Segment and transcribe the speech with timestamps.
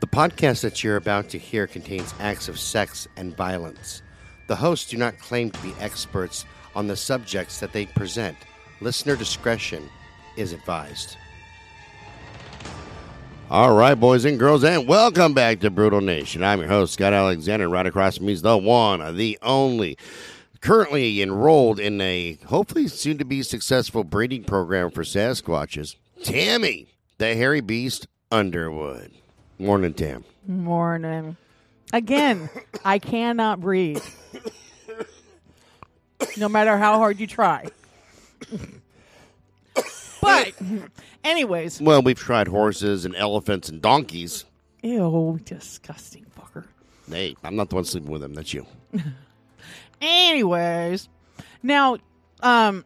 [0.00, 4.00] The podcast that you're about to hear contains acts of sex and violence.
[4.46, 8.38] The hosts do not claim to be experts on the subjects that they present.
[8.80, 9.90] Listener discretion
[10.38, 11.18] is advised.
[13.50, 16.42] All right, boys and girls, and welcome back to Brutal Nation.
[16.42, 17.68] I'm your host, Scott Alexander.
[17.68, 19.98] Right across from me is the one, the only,
[20.62, 26.86] currently enrolled in a hopefully soon to be successful breeding program for Sasquatches, Tammy,
[27.18, 29.19] the hairy beast Underwood.
[29.60, 30.24] Morning, Tam.
[30.46, 31.36] Morning.
[31.92, 32.48] Again,
[32.82, 34.02] I cannot breathe.
[36.38, 37.66] No matter how hard you try.
[40.22, 40.54] But,
[41.24, 44.46] anyways, Well, we've tried horses and elephants and donkeys.
[44.82, 46.64] ew, disgusting fucker.
[47.10, 48.32] Hey, I'm not the one sleeping with them.
[48.32, 48.64] That's you.
[50.00, 51.08] Anyways,
[51.62, 51.98] now,
[52.42, 52.84] um,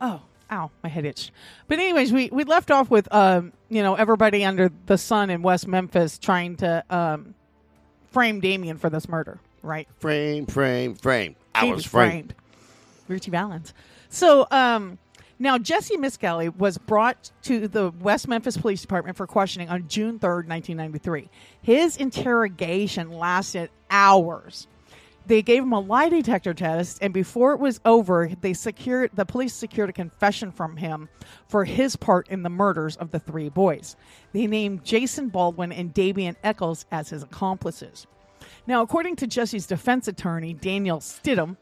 [0.00, 1.30] oh, ow, my head itched.
[1.68, 5.42] But anyways, we we left off with um, you know, everybody under the sun in
[5.42, 7.34] West Memphis trying to um
[8.10, 9.88] frame Damien for this murder, right?
[9.98, 11.36] Frame, frame, frame.
[11.54, 12.34] I He was framed.
[13.08, 13.74] Richie Valens.
[14.08, 14.98] So, um,
[15.38, 20.18] now Jesse Misskelley was brought to the West Memphis Police Department for questioning on June
[20.18, 21.28] 3rd, 1993.
[21.60, 24.66] His interrogation lasted hours.
[25.26, 29.24] They gave him a lie detector test, and before it was over, they secured the
[29.24, 31.08] police secured a confession from him
[31.48, 33.96] for his part in the murders of the three boys.
[34.32, 38.06] They named Jason Baldwin and Damien Echols as his accomplices.
[38.68, 41.56] Now, according to Jesse's defense attorney, Daniel Stidham,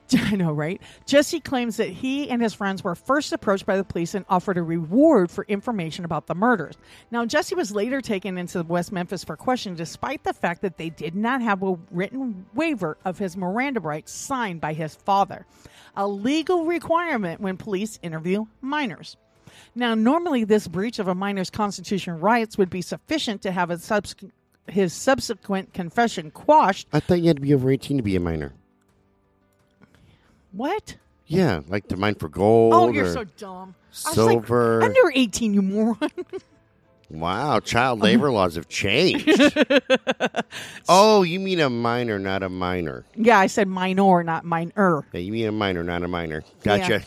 [0.12, 0.80] I know, right?
[1.06, 4.58] Jesse claims that he and his friends were first approached by the police and offered
[4.58, 6.76] a reward for information about the murders.
[7.10, 10.90] Now, Jesse was later taken into West Memphis for questioning, despite the fact that they
[10.90, 15.46] did not have a written waiver of his Miranda rights signed by his father,
[15.96, 19.16] a legal requirement when police interview minors.
[19.74, 24.14] Now, normally, this breach of a minor's constitutional rights would be sufficient to have subs-
[24.68, 26.88] his subsequent confession quashed.
[26.92, 28.52] I thought you had to be over 18 to be a minor.
[30.56, 30.96] What?
[31.26, 32.72] Yeah, like to mine for gold.
[32.72, 33.74] Oh, you're so dumb.
[33.90, 34.82] Silver.
[34.82, 35.98] I was like, under 18, you moron.
[37.08, 39.30] Wow, child labor laws have changed.
[40.88, 43.04] oh, you mean a minor, not a minor.
[43.14, 45.04] yeah, I said minor, not minor.
[45.12, 46.42] Yeah, you mean a minor, not a minor.
[46.64, 47.02] Gotcha.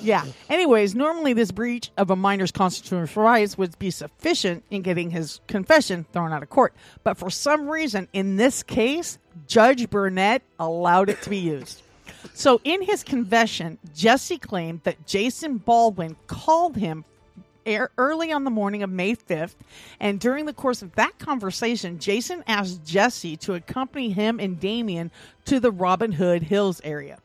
[0.00, 0.24] Yeah.
[0.48, 5.40] Anyways, normally this breach of a minor's constitutional rights would be sufficient in getting his
[5.48, 6.74] confession thrown out of court.
[7.02, 9.18] But for some reason, in this case,
[9.48, 11.82] Judge Burnett allowed it to be used.
[12.32, 17.04] So in his confession, Jesse claimed that Jason Baldwin called him
[17.66, 19.54] early on the morning of May 5th.
[20.00, 25.10] And during the course of that conversation, Jason asked Jesse to accompany him and Damien
[25.46, 27.18] to the Robin Hood Hills area.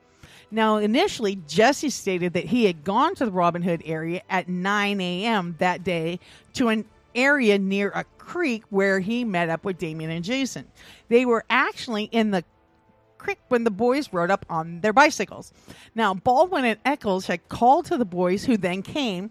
[0.52, 5.02] Now, initially, Jesse stated that he had gone to the Robin Hood area at 9
[5.02, 5.56] a.m.
[5.60, 6.20] that day
[6.54, 10.68] to an area near a creek where he met up with Damien and Jason.
[11.08, 12.44] They were actually in the
[13.20, 15.54] creek when the boys rode up on their bicycles.
[15.94, 19.30] Now, Baldwin and Echols had called to the boys, who then came.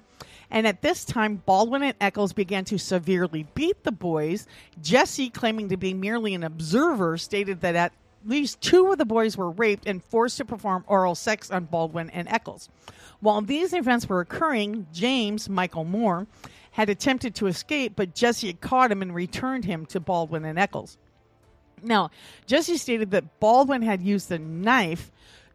[0.50, 4.47] And at this time, Baldwin and Echols began to severely beat the boys.
[4.81, 7.93] Jesse, claiming to be merely an observer, stated that at
[8.25, 12.10] least two of the boys were raped and forced to perform oral sex on Baldwin
[12.10, 12.69] and Echols.
[13.21, 16.27] While these events were occurring, James, Michael Moore,
[16.72, 20.59] had attempted to escape, but Jesse had caught him and returned him to Baldwin and
[20.59, 20.97] Echols.
[21.83, 22.11] Now,
[22.47, 25.11] Jesse stated that Baldwin had used the knife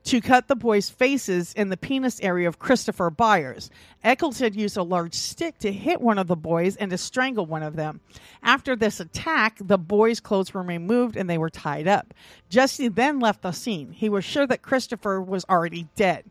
[0.06, 3.70] to cut the boys' faces in the penis area of Christopher Byers.
[4.04, 7.46] Echols had used a large stick to hit one of the boys and to strangle
[7.46, 8.02] one of them.
[8.42, 12.14] After this attack, the boys' clothes were removed and they were tied up.
[12.50, 13.92] Jesse then left the scene.
[13.92, 16.26] He was sure that Christopher was already dead.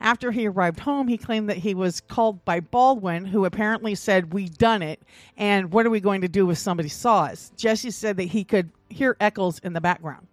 [0.00, 4.32] After he arrived home, he claimed that he was called by Baldwin, who apparently said,
[4.32, 5.00] We done it,
[5.36, 7.52] and what are we going to do if somebody saw us?
[7.56, 10.26] Jesse said that he could hear Echols in the background.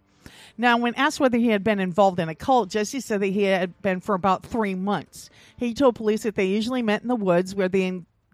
[0.58, 3.42] Now, when asked whether he had been involved in a cult, Jesse said that he
[3.42, 5.28] had been for about three months.
[5.56, 7.86] He told police that they usually met in the woods where they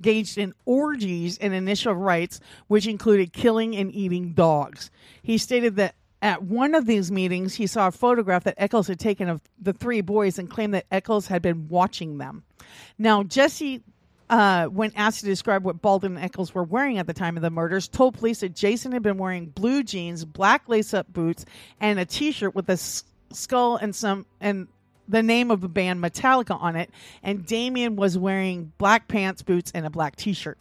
[0.02, 4.90] engaged in orgies and initial rites, which included killing and eating dogs.
[5.22, 9.00] He stated that at one of these meetings, he saw a photograph that Echols had
[9.00, 12.44] taken of the three boys and claimed that Echols had been watching them.
[12.96, 13.82] Now, Jesse
[14.32, 17.42] uh, when asked to describe what Baldwin and Echols were wearing at the time of
[17.42, 21.44] the murders, told police that Jason had been wearing blue jeans, black lace-up boots,
[21.80, 24.68] and a T-shirt with a s- skull and some and
[25.06, 26.90] the name of the band Metallica on it.
[27.22, 30.56] And Damien was wearing black pants, boots, and a black T-shirt.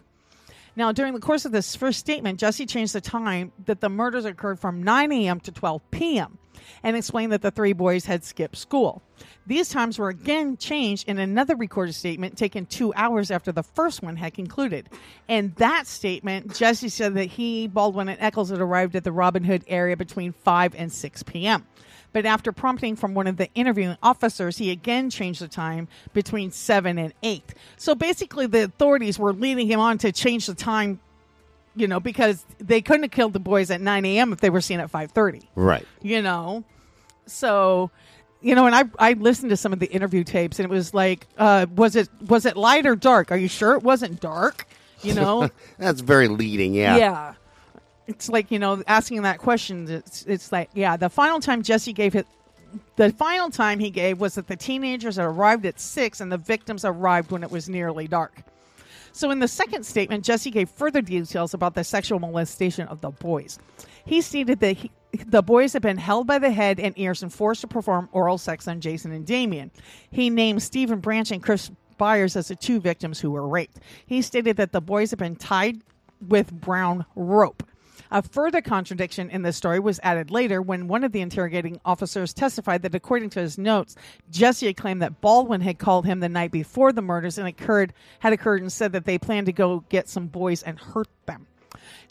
[0.76, 4.26] Now, during the course of this first statement, Jesse changed the time that the murders
[4.26, 5.40] occurred from 9 a.m.
[5.42, 6.38] to 12 p.m.
[6.82, 9.02] and explained that the three boys had skipped school.
[9.46, 14.02] These times were again changed in another recorded statement taken two hours after the first
[14.02, 14.90] one had concluded.
[15.28, 19.44] In that statement, Jesse said that he, Baldwin, and Echols had arrived at the Robin
[19.44, 21.68] Hood area between 5 and 6 p.m.
[22.14, 26.52] But after prompting from one of the interviewing officers, he again changed the time between
[26.52, 27.54] 7 and 8.
[27.78, 31.00] So basically, the authorities were leading him on to change the time,
[31.76, 34.34] you know, because they couldn't have killed the boys at 9 a.m.
[34.34, 35.88] if they were seen at 5.30 Right.
[36.02, 36.64] you know
[37.28, 37.92] so
[38.42, 40.92] you know and i i listened to some of the interview tapes and it was
[40.94, 44.66] like uh was it was it light or dark are you sure it wasn't dark
[45.04, 45.48] you know
[45.78, 46.74] That's very leading.
[46.74, 46.98] Yeah.
[46.98, 47.34] yeah
[48.08, 51.94] it's like you know asking that question it's it's like yeah the final time jesse
[51.94, 52.28] gave it
[52.96, 56.38] the final time he gave was that the teenagers had arrived at six and the
[56.38, 58.44] victims arrived when it was nearly dark
[59.14, 63.10] so, in the second statement, Jesse gave further details about the sexual molestation of the
[63.10, 63.60] boys.
[64.06, 64.92] He stated that he,
[65.28, 68.38] the boys had been held by the head and ears and forced to perform oral
[68.38, 69.72] sex on Jason and Damien.
[70.10, 73.80] He named Stephen Branch and Chris Byers as the two victims who were raped.
[74.06, 75.82] He stated that the boys had been tied
[76.26, 77.64] with brown rope.
[78.12, 82.34] A further contradiction in this story was added later when one of the interrogating officers
[82.34, 83.96] testified that, according to his notes,
[84.30, 88.34] Jesse claimed that Baldwin had called him the night before the murders and occurred had
[88.34, 91.48] occurred and said that they planned to go get some boys and hurt them.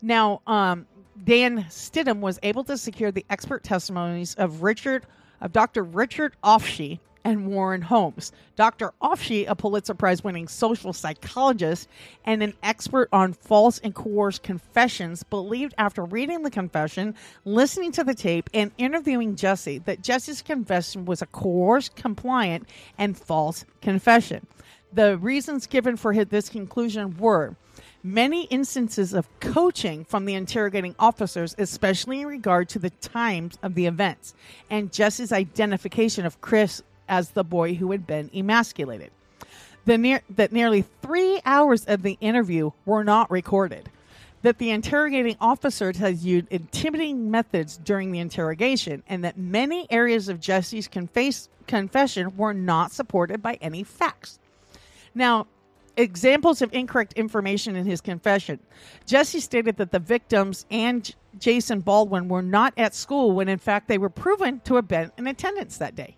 [0.00, 0.86] Now, um,
[1.22, 5.04] Dan Stidham was able to secure the expert testimonies of Richard,
[5.42, 5.82] of Dr.
[5.82, 8.32] Richard Ofshe and Warren Holmes.
[8.56, 8.92] Dr.
[9.02, 11.88] Ofshe, a Pulitzer Prize winning social psychologist
[12.24, 17.14] and an expert on false and coerced confessions, believed after reading the confession,
[17.44, 22.68] listening to the tape, and interviewing Jesse that Jesse's confession was a coerced, compliant,
[22.98, 24.46] and false confession.
[24.92, 27.54] The reasons given for this conclusion were
[28.02, 33.74] many instances of coaching from the interrogating officers, especially in regard to the times of
[33.74, 34.34] the events,
[34.68, 39.10] and Jesse's identification of Chris as the boy who had been emasculated.
[39.84, 43.90] The near, that nearly three hours of the interview were not recorded.
[44.42, 50.28] That the interrogating officers had used intimidating methods during the interrogation, and that many areas
[50.28, 54.38] of Jesse's confess, confession were not supported by any facts.
[55.14, 55.46] Now,
[55.96, 58.58] examples of incorrect information in his confession.
[59.06, 63.58] Jesse stated that the victims and J- Jason Baldwin were not at school when in
[63.58, 66.14] fact they were proven to have been in attendance that day.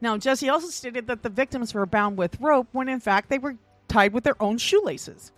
[0.00, 3.38] Now, Jesse also stated that the victims were bound with rope when in fact they
[3.38, 3.56] were
[3.88, 5.32] tied with their own shoelaces.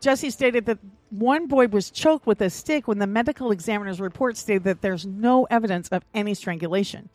[0.00, 0.78] Jesse stated that
[1.10, 5.04] one boy was choked with a stick when the medical examiner's report stated that there's
[5.04, 7.10] no evidence of any strangulation.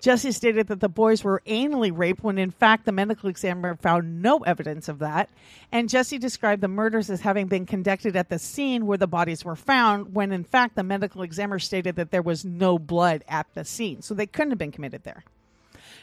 [0.00, 4.22] Jesse stated that the boys were anally raped when in fact the medical examiner found
[4.22, 5.28] no evidence of that.
[5.72, 9.44] And Jesse described the murders as having been conducted at the scene where the bodies
[9.44, 13.46] were found when in fact the medical examiner stated that there was no blood at
[13.54, 14.02] the scene.
[14.02, 15.24] So they couldn't have been committed there.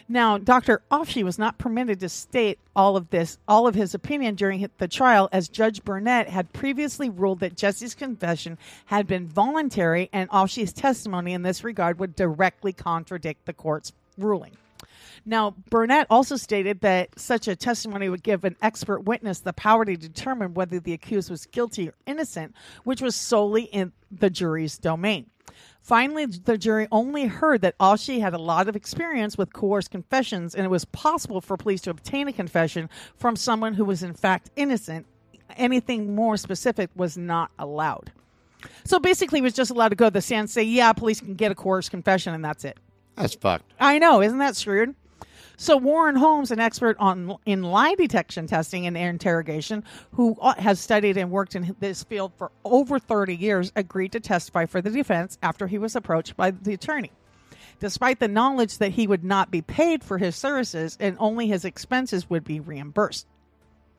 [0.08, 0.84] Now, Dr.
[0.92, 4.88] Ofshe was not permitted to state all of this, all of his opinion during the
[4.88, 10.74] trial, as Judge Burnett had previously ruled that Jesse's confession had been voluntary, and Ofshe's
[10.74, 14.52] testimony in this regard would directly contradict the court's ruling.
[15.26, 19.84] Now, Burnett also stated that such a testimony would give an expert witness the power
[19.86, 22.54] to determine whether the accused was guilty or innocent,
[22.84, 25.26] which was solely in the jury's domain.
[25.86, 30.56] Finally, the jury only heard that Ofshe had a lot of experience with coerced confessions,
[30.56, 34.16] and it was possible for police to obtain a confession from someone who was in
[34.16, 35.06] fact innocent.
[35.58, 38.12] Anything more specific was not allowed.
[38.84, 41.20] So basically, he was just allowed to go to the stand and say, Yeah, police
[41.20, 42.80] can get a coerced confession, and that's it.
[43.16, 43.72] That's fucked.
[43.80, 44.96] I know, isn't that screwed?
[45.58, 49.84] So Warren Holmes, an expert on in lie detection testing and interrogation,
[50.14, 54.20] who uh, has studied and worked in this field for over 30 years, agreed to
[54.20, 57.12] testify for the defense after he was approached by the attorney.
[57.80, 61.66] Despite the knowledge that he would not be paid for his services and only his
[61.66, 63.28] expenses would be reimbursed.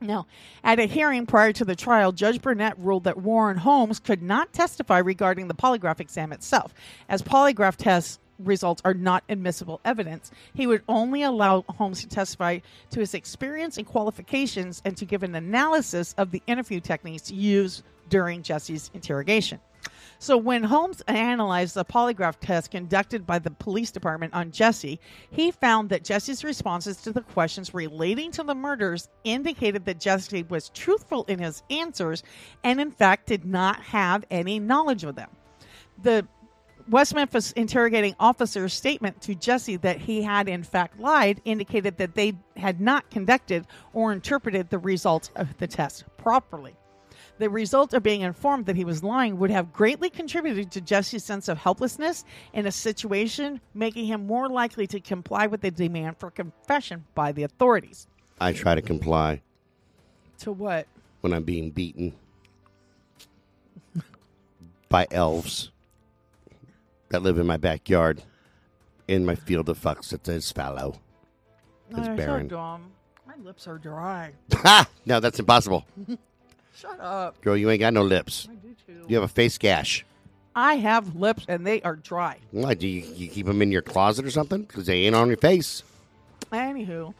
[0.00, 0.26] Now,
[0.62, 4.52] at a hearing prior to the trial, Judge Burnett ruled that Warren Holmes could not
[4.52, 6.74] testify regarding the polygraph exam itself,
[7.08, 10.30] as polygraph tests results are not admissible evidence.
[10.54, 15.22] He would only allow Holmes to testify to his experience and qualifications and to give
[15.22, 19.60] an analysis of the interview techniques used during Jesse's interrogation.
[20.18, 24.98] So, when Holmes analyzed the polygraph test conducted by the police department on Jesse,
[25.30, 30.44] he found that Jesse's responses to the questions relating to the murders indicated that Jesse
[30.44, 32.22] was truthful in his answers
[32.64, 35.28] and, in fact, did not have any knowledge of them.
[36.02, 36.26] The
[36.88, 42.14] West Memphis interrogating officer's statement to Jesse that he had in fact lied indicated that
[42.14, 46.76] they had not conducted or interpreted the results of the test properly.
[47.38, 51.24] The result of being informed that he was lying would have greatly contributed to Jesse's
[51.24, 52.24] sense of helplessness
[52.54, 57.32] in a situation, making him more likely to comply with the demand for confession by
[57.32, 58.06] the authorities.
[58.40, 59.42] I try to comply
[60.38, 60.86] To what?
[61.20, 62.14] when I'm being beaten
[64.88, 65.72] by elves
[67.10, 68.22] that live in my backyard
[69.08, 70.98] in my field of fucks that says fallow.
[71.90, 72.48] It's Oh, barren.
[72.48, 72.90] So dumb.
[73.26, 74.32] My lips are dry.
[74.52, 74.88] Ha!
[75.04, 75.86] No, that's impossible.
[76.76, 77.40] Shut up.
[77.42, 78.48] Girl, you ain't got no lips.
[78.50, 79.06] I do too.
[79.08, 80.04] You have a face gash.
[80.54, 82.38] I have lips and they are dry.
[82.50, 84.62] Why do you, you keep them in your closet or something?
[84.62, 85.82] Because they ain't on your face.
[86.50, 87.12] Anywho,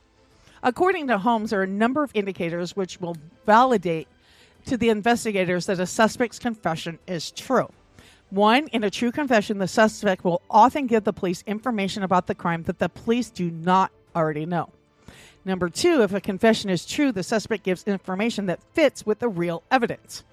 [0.63, 4.09] according to Holmes, there are a number of indicators which will validate
[4.67, 7.69] to the investigators that a suspect's confession is true.
[8.31, 12.35] One, in a true confession, the suspect will often give the police information about the
[12.35, 14.71] crime that the police do not already know.
[15.45, 19.29] Number two, if a confession is true, the suspect gives information that fits with the
[19.29, 20.25] real evidence.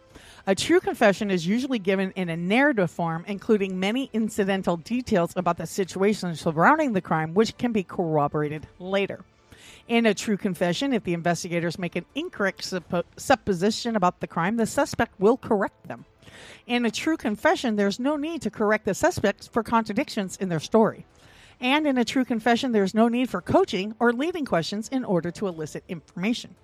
[0.48, 5.58] A true confession is usually given in a narrative form, including many incidental details about
[5.58, 9.24] the situation surrounding the crime, which can be corroborated later.
[9.88, 14.58] In a true confession, if the investigators make an incorrect suppo- supposition about the crime,
[14.58, 16.06] the suspect will correct them.
[16.68, 20.60] In a true confession, there's no need to correct the suspects for contradictions in their
[20.60, 21.06] story.
[21.60, 25.32] And in a true confession, there's no need for coaching or leading questions in order
[25.32, 26.56] to elicit information.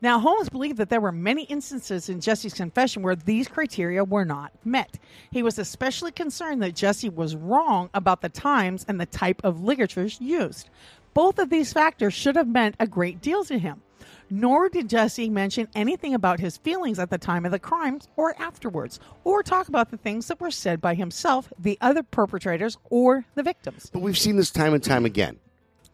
[0.00, 4.24] Now, Holmes believed that there were many instances in Jesse's confession where these criteria were
[4.24, 4.98] not met.
[5.32, 9.64] He was especially concerned that Jesse was wrong about the times and the type of
[9.64, 10.70] ligatures used.
[11.14, 13.82] Both of these factors should have meant a great deal to him.
[14.30, 18.34] Nor did Jesse mention anything about his feelings at the time of the crimes or
[18.40, 23.24] afterwards, or talk about the things that were said by himself, the other perpetrators, or
[23.34, 23.90] the victims.
[23.92, 25.38] But we've seen this time and time again.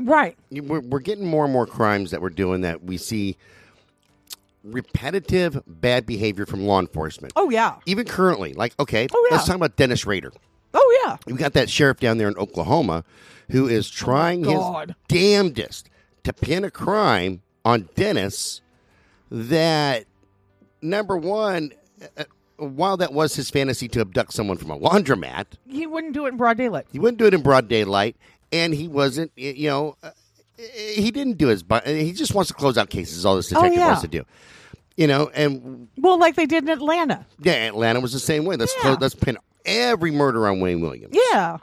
[0.01, 0.37] Right.
[0.51, 3.37] We're, we're getting more and more crimes that we're doing that we see
[4.63, 7.33] repetitive bad behavior from law enforcement.
[7.37, 7.77] Oh, yeah.
[7.87, 9.37] Even currently, like, okay, Oh, yeah.
[9.37, 10.33] let's talk about Dennis Rader.
[10.73, 11.17] Oh, yeah.
[11.27, 13.05] We got that sheriff down there in Oklahoma
[13.51, 14.95] who is trying his Oh, God.
[15.07, 15.91] damnedest
[16.25, 18.61] to pin a crime on Dennis
[19.31, 20.05] that,
[20.83, 21.73] number one,
[22.17, 22.25] uh,
[22.57, 26.31] while that was his fantasy to abduct someone from a laundromat, He wouldn't do it
[26.31, 26.87] in broad daylight.
[26.93, 28.17] he wouldn't do it in broad daylight,
[28.53, 30.11] and he wasn't, you know, uh,
[30.57, 33.77] he didn't do his, he just wants to close out cases, all this detective Oh,
[33.77, 33.87] yeah.
[33.87, 34.25] wants to do.
[34.97, 37.27] You know, and Well, like they did in Atlanta.
[37.41, 38.55] yeah, Atlanta was the same way.
[38.57, 38.83] Let's Yeah.
[38.83, 41.17] close, let's pin every murder on Wayne Williams.
[41.33, 41.59] Yeah.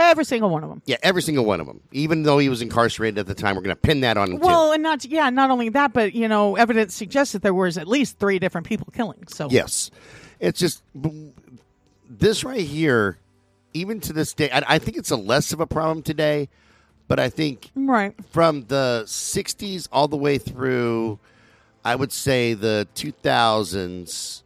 [0.00, 0.82] Every single one of them.
[0.86, 1.80] Yeah, every single one of them.
[1.92, 4.38] Even though he was incarcerated at the time, we're going to pin that on him
[4.40, 7.76] Well, and not yeah, not only that, but you know, evidence suggests that there was
[7.76, 9.26] at least three different people killing.
[9.28, 9.48] So.
[9.50, 9.90] Yes,
[10.38, 10.82] it's just
[12.08, 13.18] this right here.
[13.72, 16.48] Even to this day, I, I think it's a less of a problem today.
[17.06, 18.14] But I think right.
[18.30, 21.18] from the '60s all the way through,
[21.84, 24.42] I would say the 2000s.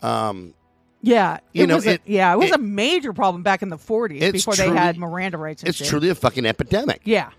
[0.00, 0.54] Um,
[1.02, 3.62] Yeah, You it know, was a, it- yeah, it was it- a major problem back
[3.62, 5.62] in the 40s before truly- they had Miranda rights.
[5.62, 5.88] And it's shit.
[5.88, 7.00] truly a fucking epidemic.
[7.04, 7.30] Yeah,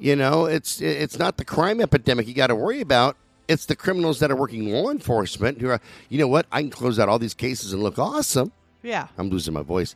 [0.00, 3.16] You know, it's it's not the crime epidemic you got to worry about.
[3.48, 6.46] It's the criminals that are working law enforcement who are, you know what?
[6.50, 8.50] I can close out all these cases and look awesome.
[8.82, 9.08] yeah.
[9.18, 9.94] I'm losing my voice.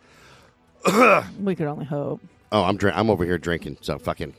[1.41, 2.21] We could only hope.
[2.53, 2.97] Oh, I'm drink.
[2.97, 3.79] I'm over here drinking.
[3.81, 4.35] So fucking.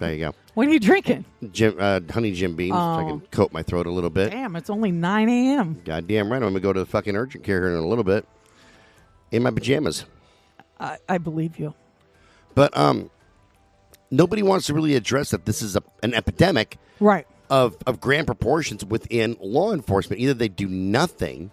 [0.00, 1.24] There you go, What are you drinking?
[1.52, 2.72] Jim, uh, honey Jim Beam.
[2.74, 3.06] So I Oh.
[3.06, 4.30] can coat my throat a little bit.
[4.32, 5.80] Damn, it's only 9 a.m.
[5.84, 6.36] Goddamn right.
[6.42, 8.26] I'm gonna go to the fucking urgent care here in a little bit.
[9.30, 10.04] In my pajamas.
[10.78, 11.74] I, I believe you.
[12.54, 13.10] But um,
[14.10, 17.26] nobody wants to really address that this is a, an epidemic Right.
[17.50, 20.20] of, of grand proportions within law enforcement.
[20.20, 21.50] Either they do nothing.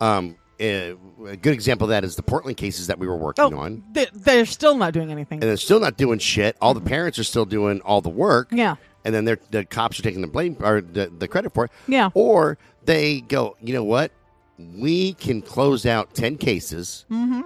[0.00, 0.96] Um, a
[1.40, 4.06] good example of that is the Portland cases that we were working Oh, on, they,
[4.12, 5.40] they're still not doing anything.
[5.40, 6.56] and they're still not doing shit.
[6.60, 8.48] All the parents are still doing all the work.
[8.52, 8.76] Yeah.
[9.04, 11.70] and then they're, the cops are taking the blame or the, the credit for it.
[11.88, 12.10] Yeah.
[12.14, 14.12] or they go, you know what?
[14.58, 17.42] We can close out ten cases Mm-hmm.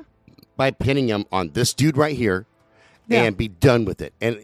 [0.56, 2.47] by pinning them on this dude right here,
[3.09, 3.23] Yeah.
[3.23, 4.12] and be done with it.
[4.21, 4.42] And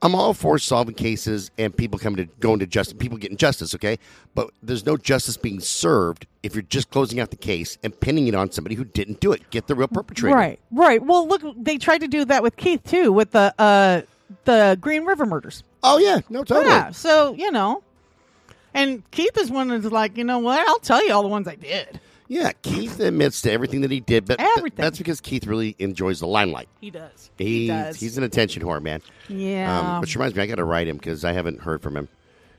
[0.00, 3.74] I'm all for solving cases and people coming to going to justice, people getting justice,
[3.74, 3.98] okay?
[4.34, 8.28] But there's no justice being served if you're just closing out the case and pinning
[8.28, 9.50] it on somebody who didn't do it.
[9.50, 10.36] Get the real perpetrator.
[10.36, 10.60] Right.
[10.70, 11.04] Right.
[11.04, 14.02] Well, look, they tried to do that with Keith too, with the uh
[14.44, 15.64] the Green River murders.
[15.82, 16.66] Oh yeah, no totally.
[16.66, 16.90] Yeah.
[16.92, 17.82] So you know,
[18.74, 20.66] and Keith is one that's like, you know what?
[20.68, 22.00] I'll tell you all the ones I did.
[22.28, 24.82] Yeah, Keith admits to everything that he did, but th- Everything.
[24.84, 26.68] that's because Keith really enjoys the limelight.
[26.80, 27.30] He does.
[27.38, 27.98] He, He does.
[27.98, 29.00] He's an attention whore, man.
[29.28, 29.94] yeah.
[29.94, 32.08] Um, which reminds me, I got to write him because I haven't heard from him.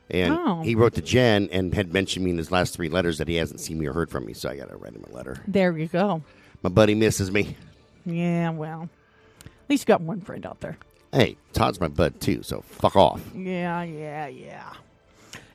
[0.10, 0.64] And Oh.
[0.64, 3.36] he wrote to Jen and had mentioned me in his last three letters that he
[3.36, 4.34] hasn't seen me or heard from me.
[4.34, 5.38] So I got to write him a letter.
[5.48, 6.24] there you go.
[6.64, 7.56] My buddy misses me.
[8.08, 8.50] Yeah.
[8.50, 8.90] Well,
[9.46, 10.78] at least you got one friend out there.
[11.12, 13.22] Hey, Todd's my bud too, so fuck off.
[13.36, 14.74] Yeah, yeah, yeah.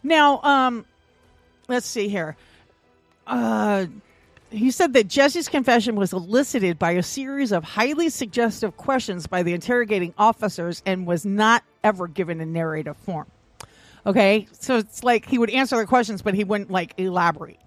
[0.04, 0.84] Now, um,
[1.66, 2.36] let's see here.
[3.26, 3.86] uh,
[4.54, 9.42] he said that Jesse's confession was elicited by a series of highly suggestive questions by
[9.42, 13.26] the interrogating officers and was not ever given in narrative form.
[14.06, 17.58] Okay, so it's like he would answer the questions, but he wouldn't like elaborate.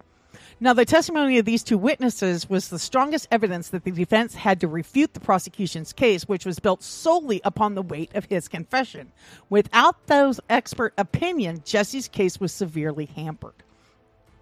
[0.60, 4.60] Now, the testimony of these two witnesses was the strongest evidence that the defense had
[4.62, 9.12] to refute the prosecution's case, which was built solely upon the weight of his confession.
[9.52, 13.54] Without those expert opinions, Jesse's case was severely hampered.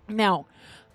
[0.08, 0.46] Now,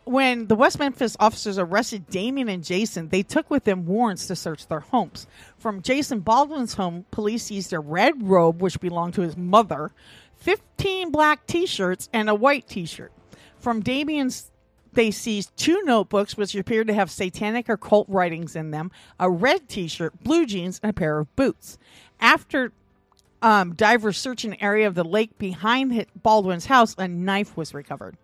[0.04, 4.36] when the West Memphis officers arrested Damien and Jason, they took with them warrants to
[4.36, 5.26] search their homes.
[5.58, 9.92] From Jason Baldwin's home, police seized a red robe, which belonged to his mother,
[10.38, 13.12] 15 black t shirts, and a white t shirt.
[13.58, 14.50] From Damien's,
[14.92, 19.30] they seized two notebooks, which appeared to have satanic or cult writings in them, a
[19.30, 21.78] red t shirt, blue jeans, and a pair of boots.
[22.20, 22.72] After
[23.42, 28.16] um, divers searched an area of the lake behind Baldwin's house, a knife was recovered.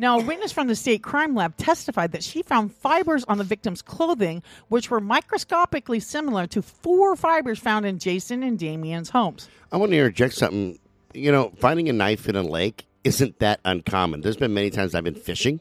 [0.00, 3.44] Now, a witness from the state crime lab testified that she found fibers on the
[3.44, 9.48] victim's clothing, which were microscopically similar to four fibers found in Jason and Damien's homes.
[9.72, 10.78] I want to interject something.
[11.14, 14.20] You know, finding a knife in a lake isn't that uncommon.
[14.20, 15.60] There's been many times I've been fishing.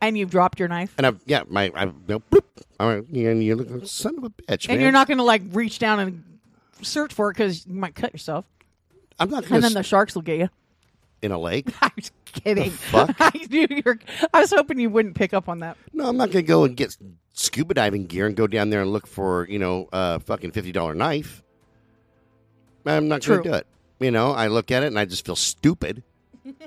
[0.00, 0.94] And you've dropped your knife?
[0.96, 2.44] And I've, yeah, my, I've, you know, bloop,
[2.78, 4.80] all right, and you look like son of a bitch, And man.
[4.80, 6.22] you're not going to like reach down and
[6.82, 8.44] search for it because you might cut yourself.
[9.18, 10.50] I'm not And then to the sharks will get you.
[11.22, 11.68] In a lake.
[11.82, 12.70] I was kidding.
[12.70, 13.14] fuck?
[13.20, 13.98] I knew you were,
[14.32, 15.76] I was hoping you wouldn't pick up on that.
[15.92, 16.96] No, I'm not going to go and get
[17.32, 20.96] scuba diving gear and go down there and look for, you know, a fucking $50
[20.96, 21.42] knife.
[22.84, 23.66] I'm not going to do it.
[23.98, 26.02] You know, I look at it and I just feel stupid.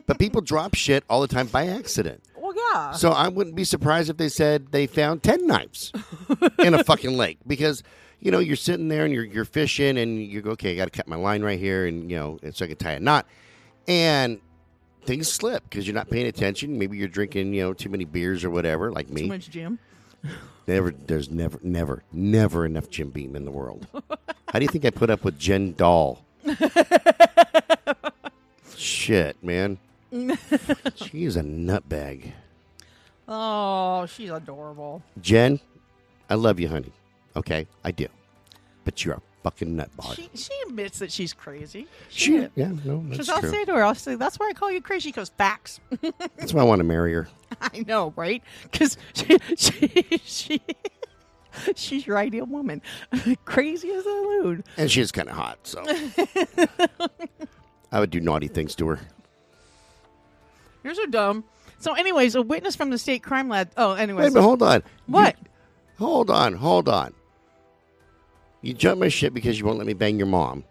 [0.06, 2.24] but people drop shit all the time by accident.
[2.36, 2.92] Well, yeah.
[2.92, 5.94] So I wouldn't be surprised if they said they found 10 knives
[6.60, 7.84] in a fucking lake because,
[8.20, 10.86] you know, you're sitting there and you're, you're fishing and you go, okay, I got
[10.86, 13.00] to cut my line right here and, you know, and so I can tie a
[13.00, 13.28] knot.
[13.90, 14.40] And
[15.06, 16.78] things slip because you're not paying attention.
[16.78, 19.24] Maybe you're drinking, you know, too many beers or whatever, like me.
[19.24, 19.80] Too much Jim.
[20.68, 23.88] Never, there's never, never, never enough Jim Beam in the world.
[24.50, 26.24] How do you think I put up with Jen Dahl?
[28.78, 29.80] Shit, man.
[30.96, 32.32] She's a nutbag.
[33.28, 35.04] Oh, she's adorable.
[35.22, 35.60] Jen,
[36.32, 36.92] I love you, honey.
[37.36, 38.08] Okay, I do.
[38.86, 40.16] But you're a fucking nutbag.
[40.16, 41.88] She she admits that she's crazy.
[42.10, 42.52] She, did.
[42.56, 43.50] yeah, no, Because that's I'll true.
[43.52, 45.10] say to her, I'll say, that's why I call you crazy.
[45.10, 45.80] She goes, facts.
[46.38, 47.28] That's why I want to marry her.
[47.62, 48.44] I know, right?
[48.64, 50.62] Because she, she, she,
[51.76, 52.82] she's your ideal woman.
[53.46, 54.64] crazy as a loon.
[54.78, 55.84] And she's kind of hot, so.
[57.92, 59.00] I would do naughty things to her.
[60.84, 61.44] You're so dumb.
[61.80, 63.72] So, anyways, a witness from the state crime lab.
[63.78, 64.34] Oh, Wait, anyways.
[64.34, 64.84] but hold on.
[65.08, 65.36] What?
[65.40, 65.46] You-
[66.06, 67.14] hold on, hold on.
[68.62, 70.64] You jump my shit because you won't let me bang your mom.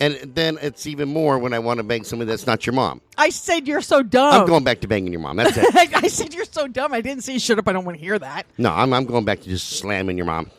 [0.00, 3.00] And then it's even more when I want to bang somebody that's not your mom.
[3.16, 4.32] I said you're so dumb.
[4.32, 5.36] I'm going back to banging your mom.
[5.36, 5.66] That's it.
[5.94, 6.92] I said you're so dumb.
[6.92, 7.66] I didn't say shut up.
[7.66, 8.46] I don't want to hear that.
[8.58, 10.50] no, I'm, I'm going back to just slamming your mom.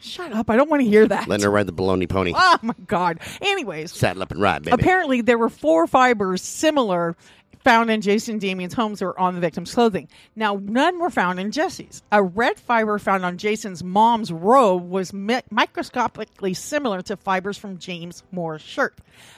[0.00, 0.48] Shut up.
[0.50, 1.28] I don't want to hear that.
[1.28, 2.32] Letting her ride the baloney pony.
[2.34, 3.20] Oh my god.
[3.42, 4.72] Anyways, Saddle up and ride, baby.
[4.74, 7.16] apparently there were four fibers similar
[7.64, 10.08] found in Jason Damien's homes or on the victim's clothing.
[10.34, 12.02] Now, none were found in Jesse's.
[12.10, 17.78] A red fiber found on Jason's mom's robe was mi- microscopically similar to fibers from
[17.78, 18.96] James Moore's shirt.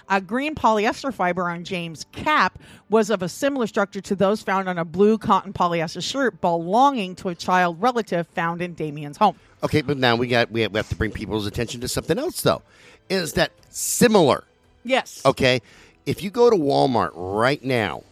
[0.09, 2.59] A green polyester fiber on James' cap
[2.89, 7.17] was of a similar structure to those found on a blue cotton polyester shirt belonging
[7.17, 9.37] to a child relative found in Damien's home.
[9.65, 12.19] Okay, but now we got we have, we have to bring people's attention to something
[12.19, 12.63] else though.
[13.09, 14.45] Is that similar?
[14.85, 15.23] Yes.
[15.25, 15.61] Okay,
[16.07, 18.03] if you go to Walmart right now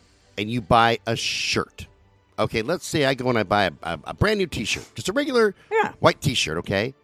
[0.40, 1.86] and you buy a shirt,
[2.38, 5.08] okay, let's say I go and I buy a, a, a brand new T-shirt, just
[5.08, 5.92] a regular Yeah.
[6.00, 6.58] white T-shirt.
[6.58, 6.94] Okay,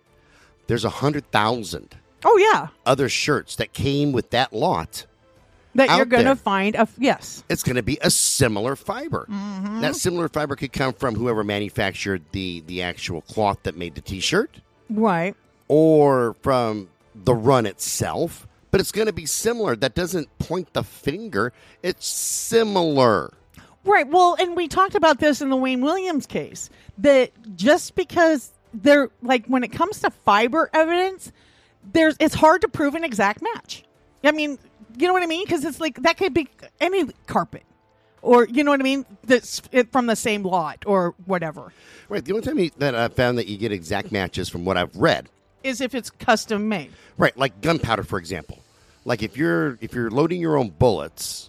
[0.66, 2.68] there's a hundred thousand Oh yeah.
[2.86, 5.06] other shirts that came with that lot.
[5.74, 7.44] That you're going to find a yes.
[7.50, 9.26] It's going to be a similar fiber.
[9.30, 9.82] Mm-hmm.
[9.82, 14.00] That similar fiber could come from whoever manufactured the the actual cloth that made the
[14.00, 14.56] T-shirt.
[14.88, 15.34] Right.
[15.68, 19.74] or from the run itself, but it's going to be similar.
[19.74, 21.54] That doesn't point the finger.
[21.82, 23.32] It's similar.
[23.84, 24.06] Right.
[24.06, 29.08] Well, and we talked about this in the Wayne Williams case that just because they're
[29.22, 31.32] like when it comes to fiber evidence,
[31.90, 33.82] there's it's hard to prove an exact match.
[34.22, 34.58] I mean,
[34.98, 35.46] you know what I mean?
[35.46, 36.46] Because it's like that could be
[36.78, 37.62] any carpet,
[38.20, 39.06] or you know what I mean?
[39.24, 41.72] That's from the same lot or whatever.
[42.10, 42.22] Right.
[42.22, 44.94] The only time you, that I found that you get exact matches from what I've
[44.94, 45.30] read,
[45.64, 46.90] Is if it's custom made.
[47.16, 47.34] right?
[47.38, 48.58] Like gunpowder, for example.
[49.06, 51.48] Like if you're if you're loading your own bullets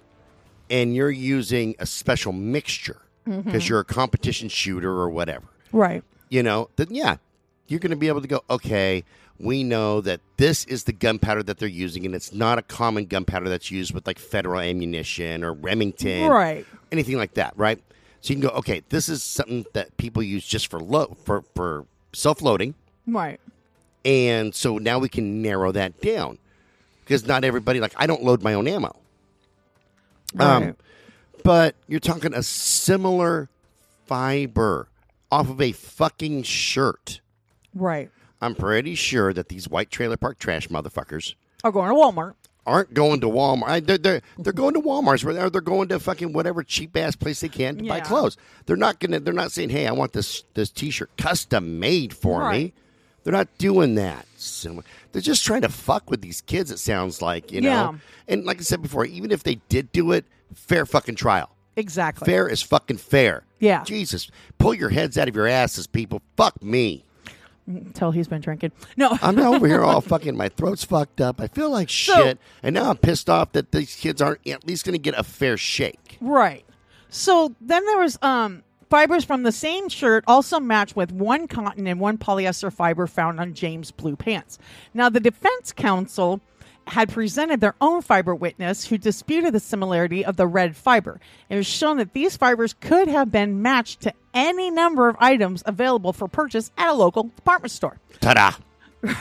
[0.69, 3.59] and you're using a special mixture because mm-hmm.
[3.67, 6.03] you're a competition shooter or whatever, Right.
[6.29, 7.17] you know, then yeah,
[7.67, 9.03] you're going to be able to go, okay,
[9.39, 13.05] we know that this is the gunpowder that they're using, and it's not a common
[13.05, 16.65] gunpowder that's used with like federal ammunition or Remington, Right.
[16.91, 17.81] Anything like that, right?
[18.21, 21.43] So you can go, okay, this is something that people use just for lo- for
[21.55, 22.75] for self loading,
[23.07, 23.39] Right.
[24.05, 26.37] and so now we can narrow that down
[27.07, 28.93] because not everybody like I don't load my own ammo.
[30.37, 30.75] Um, Right.
[31.43, 33.49] but you're talking a similar
[34.05, 34.89] fiber
[35.31, 37.21] off of a fucking shirt.
[37.73, 38.09] Right.
[38.41, 42.33] I'm pretty sure that these white trailer park trash motherfuckers are going to Walmart.
[42.65, 43.85] aren't going to Walmart.
[43.87, 47.15] They're, they're, they're going to Walmart's where they're, they're going to fucking whatever cheap ass
[47.15, 48.37] place they can to buy clothes.
[48.65, 49.19] They're not gonna.
[49.21, 52.73] They're not saying, "Hey, I want this this t shirt custom made for me."
[53.27, 54.25] They're not doing that.
[54.37, 56.71] So they're just trying to fuck with these kids.
[56.71, 57.67] It sounds like you know.
[57.69, 57.93] Yeah.
[58.29, 60.23] And like I said before, even if they did do it,
[60.55, 61.49] fair fucking trial.
[61.75, 62.23] Exactly.
[62.25, 63.43] Fair is fucking fair.
[63.59, 63.83] Yeah.
[63.83, 66.21] Jesus, pull your heads out of your asses, people.
[66.37, 67.03] Fuck me.
[67.67, 68.71] Until he's been drinking.
[68.95, 69.17] No.
[69.21, 70.37] I'm over here all fucking.
[70.37, 71.41] My throat's fucked up.
[71.41, 74.65] I feel like So- shit, and now I'm pissed off that these kids aren't at
[74.65, 76.17] least going to get a fair shake.
[76.21, 76.63] Right.
[77.09, 81.87] So then there was um fibers from the same shirt also matched with one cotton
[81.87, 84.57] and one polyester fiber found on James' blue pants.
[84.93, 86.41] Now the defense counsel
[86.87, 91.19] had presented their own fiber witness who disputed the similarity of the red fiber.
[91.49, 95.63] It was shown that these fibers could have been matched to any number of items
[95.65, 98.53] available for purchase at a local department store Ta-da!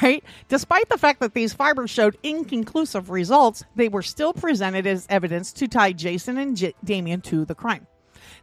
[0.02, 0.22] right?
[0.48, 5.52] Despite the fact that these fibers showed inconclusive results, they were still presented as evidence
[5.54, 7.86] to tie Jason and J- Damien to the crime.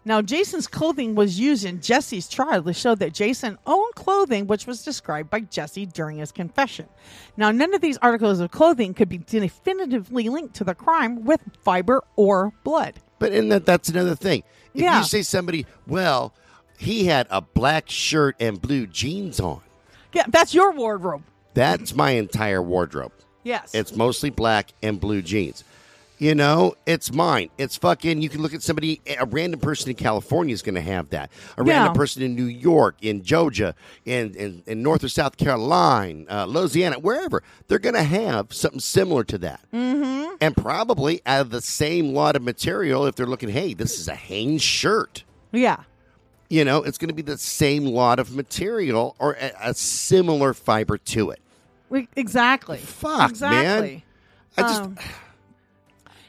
[0.05, 4.67] Now, Jason's clothing was used in Jesse's trial to show that Jason owned clothing which
[4.67, 6.87] was described by Jesse during his confession.
[7.37, 11.39] Now, none of these articles of clothing could be definitively linked to the crime with
[11.63, 12.95] fiber or blood.
[13.19, 14.43] But and that that's another thing.
[14.73, 14.97] If Yeah.
[14.99, 16.33] you say somebody, well,
[16.77, 19.61] he had a black shirt and blue jeans on.
[20.11, 21.23] Yeah, that's your wardrobe.
[21.53, 23.13] That's my entire wardrobe.
[23.43, 23.73] Yes.
[23.73, 25.63] It's mostly black and blue jeans.
[26.23, 27.49] You know, it's mine.
[27.57, 28.21] It's fucking.
[28.21, 29.01] You can look at somebody.
[29.19, 31.29] A random person in California is going to have that.
[31.57, 31.73] A Yeah.
[31.73, 36.45] random person in New York, in Georgia, in in, in North or South Carolina, uh,
[36.45, 39.59] Louisiana, wherever, they're going to have something similar to that.
[39.73, 40.35] Mm-hmm.
[40.39, 43.05] And probably out of the same lot of material.
[43.05, 45.25] If they're looking, hey, this is a Hanes shirt.
[45.51, 45.83] yeah.
[46.49, 50.53] You know, it's going to be the same lot of material or a, a similar
[50.53, 51.39] fiber to it.
[51.89, 52.77] We- Exactly.
[52.77, 53.89] Fuck, exactly.
[53.91, 54.01] man.
[54.55, 54.97] I just Um,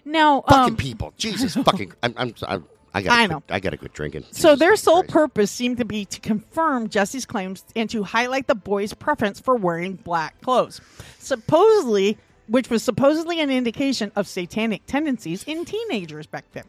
[0.04, 1.12] Now, fucking um, people.
[1.18, 1.92] Jesus fucking.
[2.02, 2.14] I'm.
[2.16, 2.34] I'm.
[2.46, 2.64] I'm
[2.96, 3.18] I got.
[3.18, 3.42] I know.
[3.48, 4.24] I got to quit drinking.
[4.30, 5.12] So Jesus their sole Christ.
[5.12, 9.56] purpose seemed to be to confirm Jesse's claims and to highlight the boy's preference for
[9.56, 10.80] wearing black clothes.
[11.18, 16.64] Supposedly, which was supposedly an indication of satanic tendencies in teenagers back then.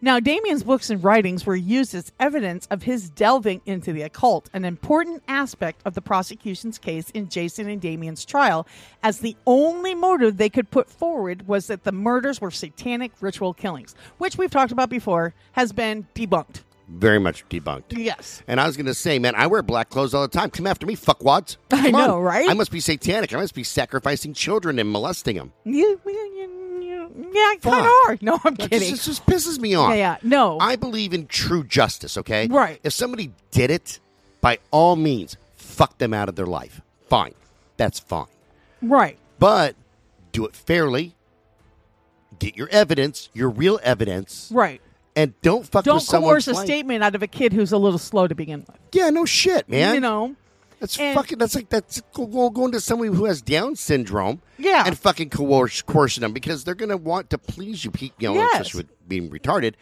[0.00, 4.50] Now, Damien's books and writings were used as evidence of his delving into the occult,
[4.52, 8.66] an important aspect of the prosecution's case in Jason and Damien's trial,
[9.02, 13.54] as the only motive they could put forward was that the murders were satanic ritual
[13.54, 16.62] killings, which we've talked about before, has been debunked.
[16.88, 17.96] Very much debunked.
[17.96, 18.42] Yes.
[18.46, 20.50] And I was going to say, man, I wear black clothes all the time.
[20.50, 21.56] Come after me, fuckwads.
[21.72, 22.06] I Come on.
[22.08, 22.48] know, right?
[22.48, 23.34] I must be satanic.
[23.34, 25.52] I must be sacrificing children and molesting them.
[25.64, 26.55] You, you, you, you
[27.16, 28.18] yeah, kind of are.
[28.20, 28.90] No, I'm kidding.
[28.90, 29.90] just, just pisses me off.
[29.90, 30.16] Yeah, yeah.
[30.22, 30.58] No.
[30.60, 32.46] I believe in true justice, okay?
[32.46, 32.80] Right.
[32.84, 34.00] If somebody did it,
[34.40, 36.80] by all means, fuck them out of their life.
[37.08, 37.34] Fine.
[37.76, 38.26] That's fine.
[38.82, 39.18] right.
[39.38, 39.76] But
[40.32, 41.14] do it fairly.
[42.38, 44.80] Get your evidence, your real evidence, Right.
[45.14, 47.98] and don't fuck Don't with coerce a statement out of a kid who's a little
[47.98, 48.76] slow to begin with.
[48.92, 49.94] Yeah, no shit, man.
[49.94, 50.36] You know?
[50.80, 51.38] That's And- fucking.
[51.38, 54.42] That's like that's go- go- going to somebody who has Down syndrome.
[54.58, 54.84] Yeah.
[54.86, 57.92] and fucking coerce, coercing them because they're gonna want to please you.
[58.00, 58.52] You know, Yes.
[58.54, 59.74] especially with being retarded.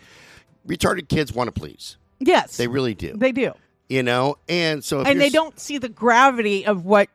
[0.66, 1.96] Retarded kids want to please.
[2.20, 2.57] Yes.
[2.57, 3.14] They really do.
[3.16, 3.52] They do.
[3.88, 7.11] you know, and so if And they don't see the gravity of what,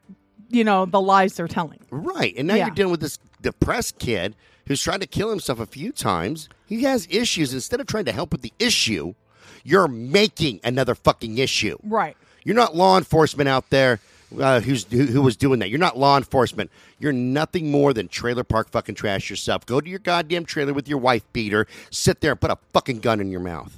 [0.50, 1.80] you know, the lies they're telling.
[1.90, 2.34] right.
[2.38, 2.68] And now Yeah.
[2.68, 4.36] you're dealing with this depressed kid
[4.68, 6.48] who's tried to kill himself a few times.
[6.68, 7.54] He has issues.
[7.56, 9.16] Instead of trying to help with the issue,
[9.64, 11.78] you're making another fucking issue.
[11.84, 12.16] Right.
[12.44, 14.00] You're not law enforcement out there
[14.40, 15.70] uh, who's who, who was doing that.
[15.70, 16.70] You're not law enforcement.
[17.00, 19.66] You're nothing more than trailer park fucking trash yourself.
[19.66, 21.66] Go to your goddamn trailer with your wife beater.
[21.92, 23.76] Sit there and put a fucking gun in your mouth.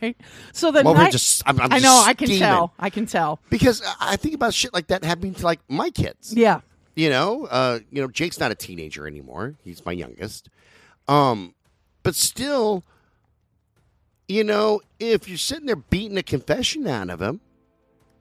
[0.00, 0.16] Right.
[0.52, 2.02] So the I'm over night- just- I'm- I'm I know.
[2.04, 2.40] I can steaming.
[2.40, 2.72] tell.
[2.78, 3.38] I can tell.
[3.50, 6.32] Because I think about shit like that happening to like my kids.
[6.34, 6.62] Yeah.
[6.96, 9.54] You know, uh, you know, Jake's not a teenager anymore.
[9.62, 10.48] He's my youngest.
[11.06, 11.54] Um,
[12.02, 12.82] but still,
[14.28, 17.40] you know, if you're sitting there beating a confession out of him,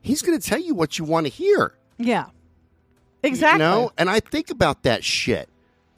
[0.02, 1.74] he's going to tell you what you want to hear.
[1.98, 2.28] Yeah.
[3.24, 3.64] Exactly.
[3.66, 5.48] You know, and I think about that shit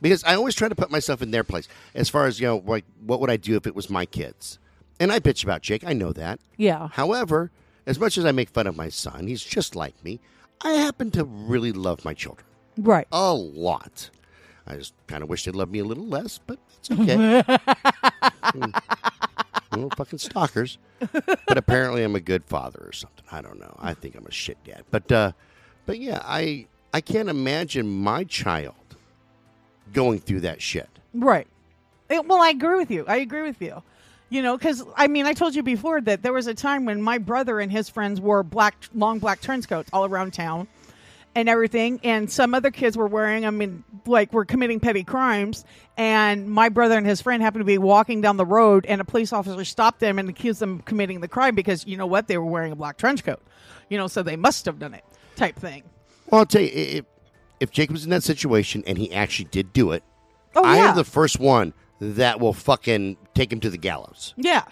[0.01, 2.61] because I always try to put myself in their place as far as you know,
[2.65, 4.59] like what would I do if it was my kids?
[4.99, 5.83] And I bitch about Jake.
[5.85, 6.39] I know that.
[6.57, 6.89] Yeah.
[6.91, 7.49] However,
[7.85, 10.19] as much as I make fun of my son, he's just like me.
[10.61, 12.45] I happen to really love my children
[12.77, 13.07] Right.
[13.11, 14.09] a lot.
[14.67, 17.41] I just kind of wish they loved me a little less, but it's okay.
[18.43, 18.71] Hmm.
[19.75, 20.77] Well, fucking stalkers.
[21.11, 23.25] But apparently, I'm a good father or something.
[23.31, 23.75] I don't know.
[23.79, 24.83] I think I'm a shit dad.
[24.91, 25.31] But, uh,
[25.85, 28.75] but yeah, I I can't imagine my child
[29.93, 30.89] going through that shit.
[31.13, 31.47] Right.
[32.09, 33.03] It- well, I agree with you.
[33.07, 33.81] I agree with you.
[34.29, 37.01] You know, because I mean, I told you before that there was a time when
[37.01, 40.67] my brother and his friends wore black, long black trench coats all around town
[41.35, 45.65] and everything, and some other kids were wearing them and like were committing petty crimes.
[45.97, 49.05] And my brother and his friend happened to be walking down the road, and a
[49.05, 52.27] police officer stopped them and accused them of committing the crime because you know what?
[52.27, 53.41] They were wearing a black trench coat.
[53.89, 55.03] You know, so they must have done it,
[55.35, 55.83] type thing.
[56.29, 57.05] Well, I'll tell you, i- if,
[57.59, 60.03] if Jacob's in that situation and he actually did do it,
[60.55, 64.33] Oh I yeah, am the first one that will fucking take him to the gallows
[64.37, 64.65] yeah,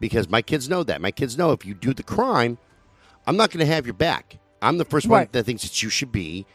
[0.00, 1.00] because my kids know that.
[1.00, 2.58] My kids know if you do the crime,
[3.26, 4.38] I'm not going to have your back.
[4.62, 5.32] I'm the first one Right.
[5.32, 6.46] that thinks that you should be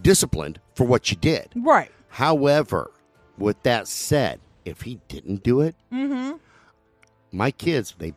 [0.00, 1.48] disciplined for what you did.
[1.56, 1.90] right.
[2.08, 2.90] However,
[3.38, 6.36] with that said, if he didn't do it, mm-hmm.
[7.32, 8.14] my kids they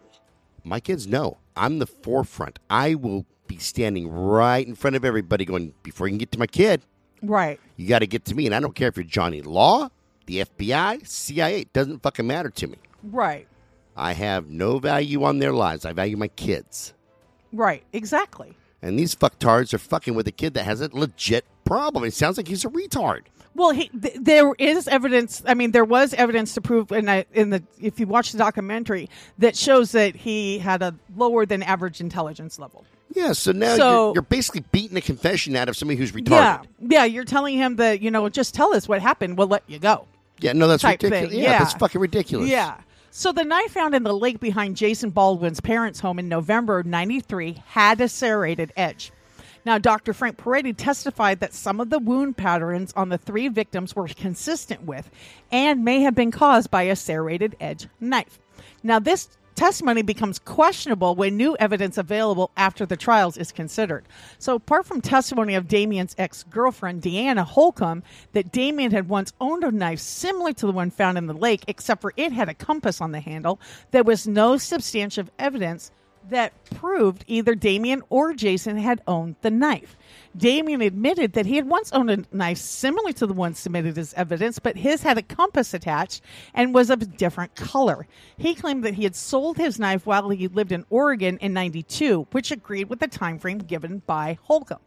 [0.63, 2.59] my kids know I'm the forefront.
[2.69, 6.39] I will be standing right in front of everybody going before you can get to
[6.39, 6.81] my kid,
[7.23, 7.59] Right.
[7.77, 9.89] you got to get to me and I don't care if you're Johnny Law,
[10.25, 12.77] the FBI, CIA, it doesn't fucking matter to me.
[13.03, 13.47] Right.
[13.95, 15.85] I have no value on their lives.
[15.85, 16.93] I value my kids.
[17.51, 17.83] Right.
[17.93, 18.55] Exactly.
[18.81, 22.03] And these fucktards are fucking with a kid that has a legit problem.
[22.03, 23.21] It sounds like he's a retard.
[23.55, 25.41] Well, he, th- there is evidence.
[25.47, 28.37] I mean, there was evidence to prove, in, I in the if you watch the
[28.37, 29.09] documentary,
[29.39, 32.85] that shows that he had a lower than average intelligence level.
[33.15, 36.29] Yeah, so now So- you're, you're basically beating a confession out of somebody who's retarded.
[36.29, 37.05] Yeah, yeah.
[37.05, 39.39] You're telling him that you know, just tell us what happened.
[39.39, 40.05] We'll let you go.
[40.39, 41.33] Yeah, no, that's ridiculous.
[41.33, 41.59] Yeah, yeah.
[41.59, 42.47] that's fucking ridiculous.
[42.47, 42.77] Yeah.
[43.17, 46.85] So the knife found in the lake behind Jason Baldwin's parents' home in November of
[46.85, 49.11] 93 had a serrated edge.
[49.65, 50.13] Now, Dr.
[50.13, 54.83] Frank Peretti testified that some of the wound patterns on the three victims were consistent
[54.83, 55.09] with
[55.51, 58.37] and may have been caused by a serrated edge knife.
[58.83, 64.05] Now, this testimony becomes questionable when new evidence available after the trials is considered.
[64.39, 69.63] So, apart from testimony of Damien's ex girlfriend, Deanna Holcomb, that Damien had once owned
[69.63, 72.53] a knife similar to the one found in the lake, except for it had a
[72.53, 73.59] compass on the handle,
[73.91, 75.91] there was no substantive evidence
[76.29, 79.95] that proved either Damien or Jason had owned the knife.
[80.35, 84.13] Damien admitted that he had once owned a knife similar to the one submitted as
[84.13, 86.21] evidence, but his had a compass attached
[86.53, 88.07] and was of a different color.
[88.37, 92.27] He claimed that he had sold his knife while he lived in Oregon in 92,
[92.31, 94.79] which agreed with the time frame given by Holcomb.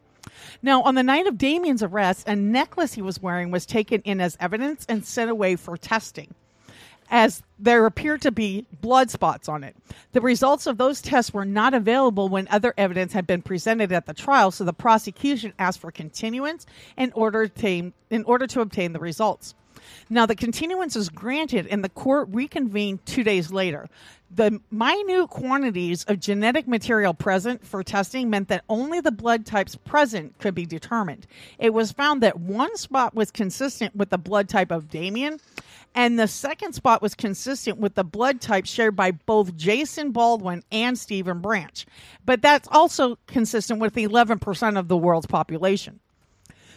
[0.63, 4.21] Now, on the night of Damien's arrest, a necklace he was wearing was taken in
[4.21, 6.35] as evidence and sent away for testing
[7.11, 9.77] as there appeared to be blood spots on it.
[10.13, 14.07] The results of those tests were not available when other evidence had been presented at
[14.07, 18.61] the trial, so the prosecution asked for continuance in order to obtain, in order to
[18.61, 19.55] obtain the results.
[20.09, 23.89] Now, the continuance was granted and the court reconvened two days later.
[24.33, 29.75] The minute quantities of genetic material present for testing meant that only the blood types
[29.75, 31.27] present could be determined.
[31.59, 35.41] It was found that one spot was consistent with the blood type of Damien,
[35.95, 40.63] and the second spot was consistent with the blood type shared by both Jason Baldwin
[40.71, 41.85] and Stephen Branch.
[42.25, 46.01] But that's also consistent with 11% of the world's population.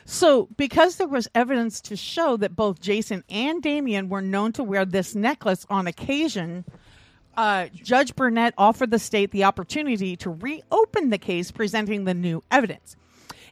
[0.05, 4.63] So, because there was evidence to show that both Jason and Damien were known to
[4.63, 6.65] wear this necklace on occasion,
[7.37, 12.43] uh, Judge Burnett offered the state the opportunity to reopen the case presenting the new
[12.51, 12.97] evidence.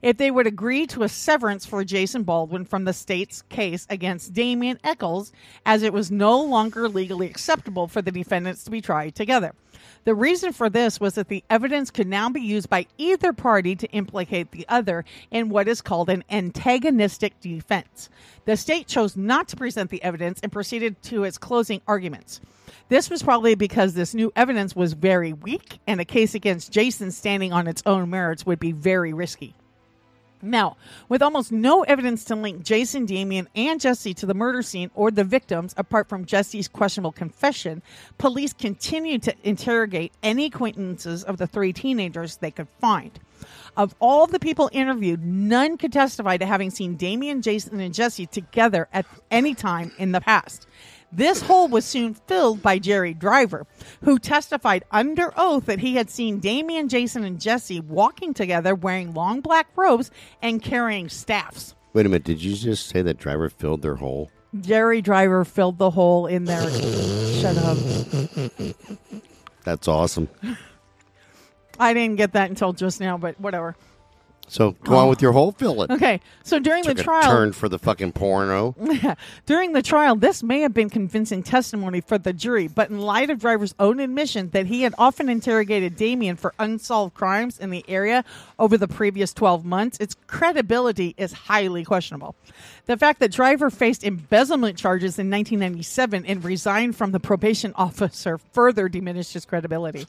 [0.02, 4.34] If they would agree to a severance for Jason Baldwin from the state's case against
[4.34, 5.32] Damien Echols,
[5.64, 9.54] as it was no longer legally acceptable for the defendants to be tried together.
[10.04, 13.76] The reason for this was that the evidence could now be used by either party
[13.76, 18.10] to implicate the other in what is called an antagonistic defense.
[18.46, 22.42] The state chose not to present the evidence and proceeded to its closing arguments.
[22.90, 27.12] This was probably because this new evidence was very weak, and a case against Jason
[27.12, 29.56] standing on its own merits would be very risky.
[30.42, 30.78] Now,
[31.08, 35.12] with almost no evidence to link Jason, Damien, and Jesse to the murder scene or
[35.12, 37.82] the victims, apart from Jesse's questionable confession,
[38.18, 43.20] police continued to interrogate any acquaintances of the three teenagers they could find.
[43.78, 48.26] Of all the people interviewed, none could testify to having seen Damien, Jason, and Jesse
[48.26, 50.68] together at any time in the past.
[51.14, 53.68] This hole was soon filled by Jerry Driver,
[54.04, 59.14] who testified under oath that he had seen Damien, Jason, and Jesse walking together wearing
[59.14, 60.10] long black robes
[60.42, 61.76] and carrying staffs.
[61.94, 62.24] Wait a minute.
[62.24, 64.32] Did you just say that driver filled their hole?
[64.60, 66.70] Jerry Driver filled the hole in there.
[67.42, 67.78] Shut up.
[69.64, 70.30] That's awesome.
[71.80, 73.76] I didn't get that until just now, but whatever.
[74.52, 75.22] So go on with oh.
[75.22, 75.90] your whole filling.
[75.90, 78.76] Okay, so during Took the trial, turn for the fucking porno.
[79.46, 83.30] During the trial, this may have been convincing testimony for the jury, but in light
[83.30, 87.86] of driver's own admission that he had often interrogated Damien for unsolved crimes in the
[87.88, 88.26] area
[88.60, 92.36] over the previous 12 months, its credibility is highly questionable.
[92.88, 98.38] The fact that driver faced embezzlement charges in 1997 and resigned from the probation officer
[98.52, 100.06] further diminished his credibility.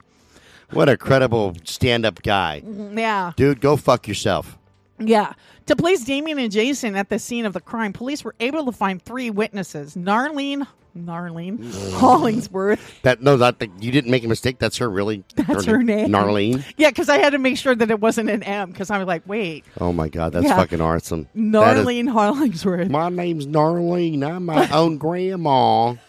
[0.72, 2.98] What a credible stand-up guy, mm-hmm.
[2.98, 3.32] Yeah.
[3.36, 3.60] dude.
[3.60, 4.58] Go fuck yourself.
[4.98, 5.34] Yeah.
[5.66, 8.72] To place Damien and Jason at the scene of the crime, police were able to
[8.72, 11.92] find three witnesses Narlene, Narlene mm.
[11.94, 13.00] Hollingsworth.
[13.02, 14.58] That no, that you didn't make a mistake.
[14.58, 15.24] That's her really.
[15.36, 16.08] That's her name.
[16.10, 16.64] Narlene.
[16.76, 19.06] Yeah, because I had to make sure that it wasn't an M because I was
[19.06, 20.56] like, wait, Oh my god, that's Yeah.
[20.56, 21.28] fucking awesome.
[21.34, 22.88] That is- Narlene Hollingsworth.
[22.90, 24.22] my name's Narlene.
[24.24, 25.94] I'm my own grandma.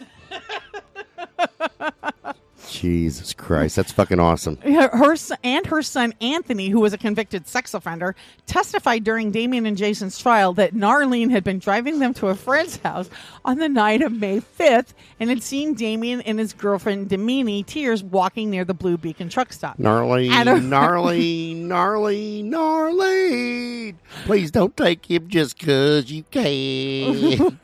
[2.80, 4.56] Jesus Christ, that's fucking awesome.
[4.58, 9.64] Her, her and her son Anthony, who was a convicted sex offender, testified during Damien
[9.64, 13.08] and Jason's trial that Narlene had been driving them to a friend's house
[13.44, 14.88] on the night of May 5th
[15.20, 19.52] and had seen Damien and his girlfriend Domini Tears walking near the Blue Beacon truck
[19.52, 19.76] stop.
[20.44, 23.94] Don't- Narlene, Narlene, Narlene.
[24.24, 27.58] Please don't take him just 'cause you can.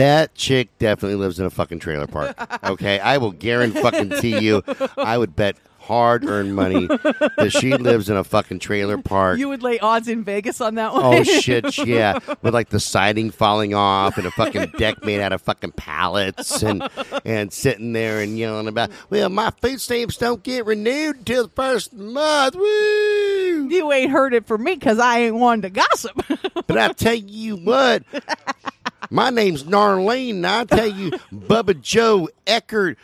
[0.00, 2.34] that chick definitely lives in a fucking trailer park.
[2.64, 4.62] Okay, I will guarantee fucking you.
[4.96, 9.38] I would bet hard earned money that she lives in a fucking trailer park.
[9.38, 11.18] You would lay odds in Vegas on that oh, one.
[11.18, 12.18] Oh shit, yeah.
[12.42, 16.62] With like the siding falling off and a fucking deck made out of fucking pallets
[16.62, 16.88] and
[17.24, 21.50] and sitting there and yelling about, well, my food stamps don't get renewed until the
[21.50, 22.54] first month.
[22.54, 23.40] Woo!
[23.70, 26.22] you ain't heard it from me because I ain't one to gossip.
[26.66, 28.04] But I tell you what,
[29.10, 32.96] my name's Narlene, and I tell you, Bubba Joe Eckert,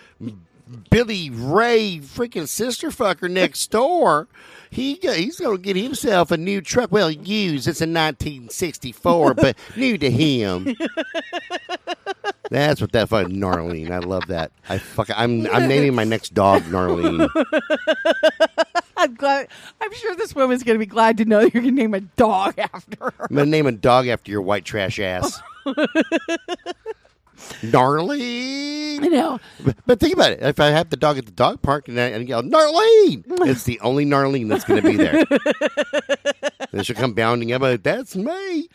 [0.90, 4.29] Billy Ray, freaking sister fucker next door.
[4.71, 6.90] He uh, he's gonna get himself a new truck.
[6.90, 7.69] Well, used.
[7.69, 10.75] It's a 1964, but new to him.
[12.51, 13.90] That's what that fucking Narlene.
[13.90, 14.53] I love that.
[14.69, 15.09] I fuck.
[15.14, 17.29] I'm I'm naming my next dog Narlene.
[18.97, 19.49] I'm glad.
[19.81, 22.59] I'm sure this woman's going to be glad to know you're to name a dog
[22.59, 23.27] after her.
[23.31, 25.40] I'm gonna name a dog after your white trash ass.
[27.62, 28.98] Gnarly.
[28.98, 29.40] I know.
[29.64, 30.42] But, but think about it.
[30.42, 33.64] If I have the dog at the dog park and I and yell, Narlene, it's
[33.64, 35.24] the only Narlene that's going to be there.
[36.72, 38.68] then she'll come bounding up, like, that's me.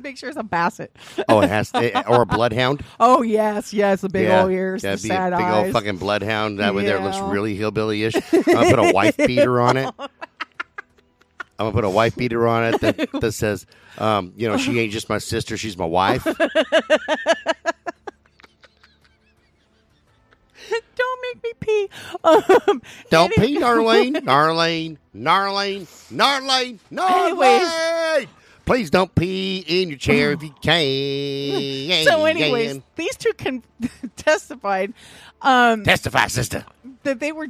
[0.00, 0.90] Make sure it's a basset.
[1.28, 2.84] Oh, it has to, or a bloodhound.
[2.98, 4.42] Oh yes, yes, the big yeah.
[4.42, 5.64] old ears, yeah, be sad a big eyes.
[5.64, 6.58] old fucking bloodhound.
[6.58, 8.16] That way there it looks really hillbilly-ish.
[8.16, 9.94] I'm going to put a wife beater on it.
[9.98, 10.08] I'm
[11.58, 13.66] going to put a wife beater on it that, that says,
[13.98, 16.24] um, you know, she ain't just my sister, she's my wife.
[20.96, 21.88] Don't make me pee.
[22.24, 22.80] Um,
[23.10, 24.16] Don't any- pee, Narlene.
[24.16, 24.96] Narlene.
[25.16, 25.86] Narlene.
[26.12, 26.78] Narlene.
[26.90, 28.26] Narlene.
[28.64, 32.04] Please don't pee in your chair if you can.
[32.04, 33.62] So, anyways, these two con-
[34.16, 34.94] testified
[35.42, 36.64] um, testify, sister.
[37.02, 37.48] that they were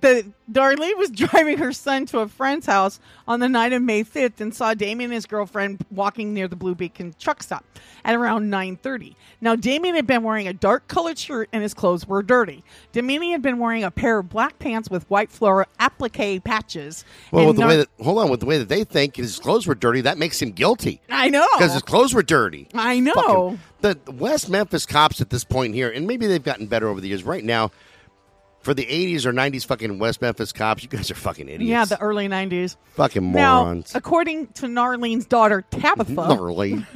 [0.00, 4.04] that Darlene was driving her son to a friend's house on the night of May
[4.04, 7.64] 5th and saw Damien and his girlfriend walking near the Blue Beacon truck stop
[8.04, 9.14] at around 9:30.
[9.40, 12.62] Now Damien had been wearing a dark colored shirt and his clothes were dirty.
[12.92, 17.04] Damien had been wearing a pair of black pants with white floral applique patches.
[17.32, 19.38] Well, with the Nar- way that hold on, with the way that they think his
[19.38, 21.46] clothes were dirty, that makes him guilty I know.
[21.58, 22.68] because his clothes were dirty.
[22.74, 23.12] I know.
[23.14, 26.88] Fucking- the the West Memphis cops at this point here, and maybe they've gotten better
[26.88, 27.22] over the years.
[27.24, 27.70] Right now,
[28.60, 31.64] for the '80s or '90s, fucking West Memphis cops, you guys are fucking idiots.
[31.68, 32.76] yeah, the early 90s.
[32.94, 33.92] fucking Now, morons.
[33.94, 36.86] according to Narlene's daughter Tabitha, Narlene.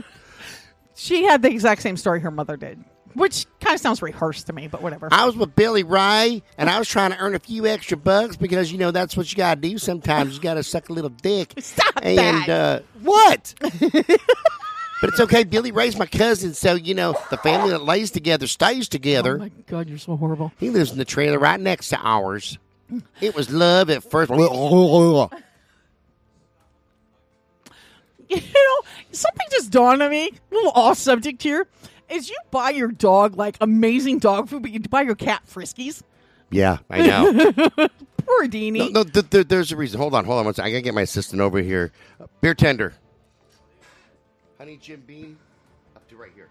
[0.94, 2.82] she had the exact same story her mother did,
[3.14, 5.08] which kind of sounds rehearsed to me, but whatever.
[5.10, 8.36] I was with Billy Ray, and I was trying to earn a few extra bucks
[8.36, 9.78] because you know that's what you gotta do.
[9.78, 11.54] Sometimes you gotta suck a little dick.
[11.58, 12.48] Stop and that.
[12.48, 13.54] uh, what?
[15.04, 15.44] but it's okay.
[15.44, 19.34] Billy Ray's my cousin, so you know the family that lays together stays together.
[19.34, 20.50] oh my god, you're so horrible.
[20.58, 22.56] he lives in the trailer right next to ours.
[23.20, 24.30] It was love at first.
[28.30, 28.80] You know,
[29.12, 30.28] something just dawned on me.
[30.28, 31.66] A little off subject here.
[32.08, 36.02] Is you buy your dog like amazing dog food, but you buy your cat Friskies?
[36.50, 37.30] yeah, I know.
[38.26, 38.78] Poor Deanie.
[38.78, 40.00] No, no th- th- there's a reason.
[40.00, 40.46] Hold on, hold on.
[40.46, 40.68] one second.
[40.68, 41.92] I gotta get my assistant over here.
[42.18, 42.94] Uh, beer tender.
[44.64, 45.36] Honey Jim Beam,
[45.94, 46.48] up to right here.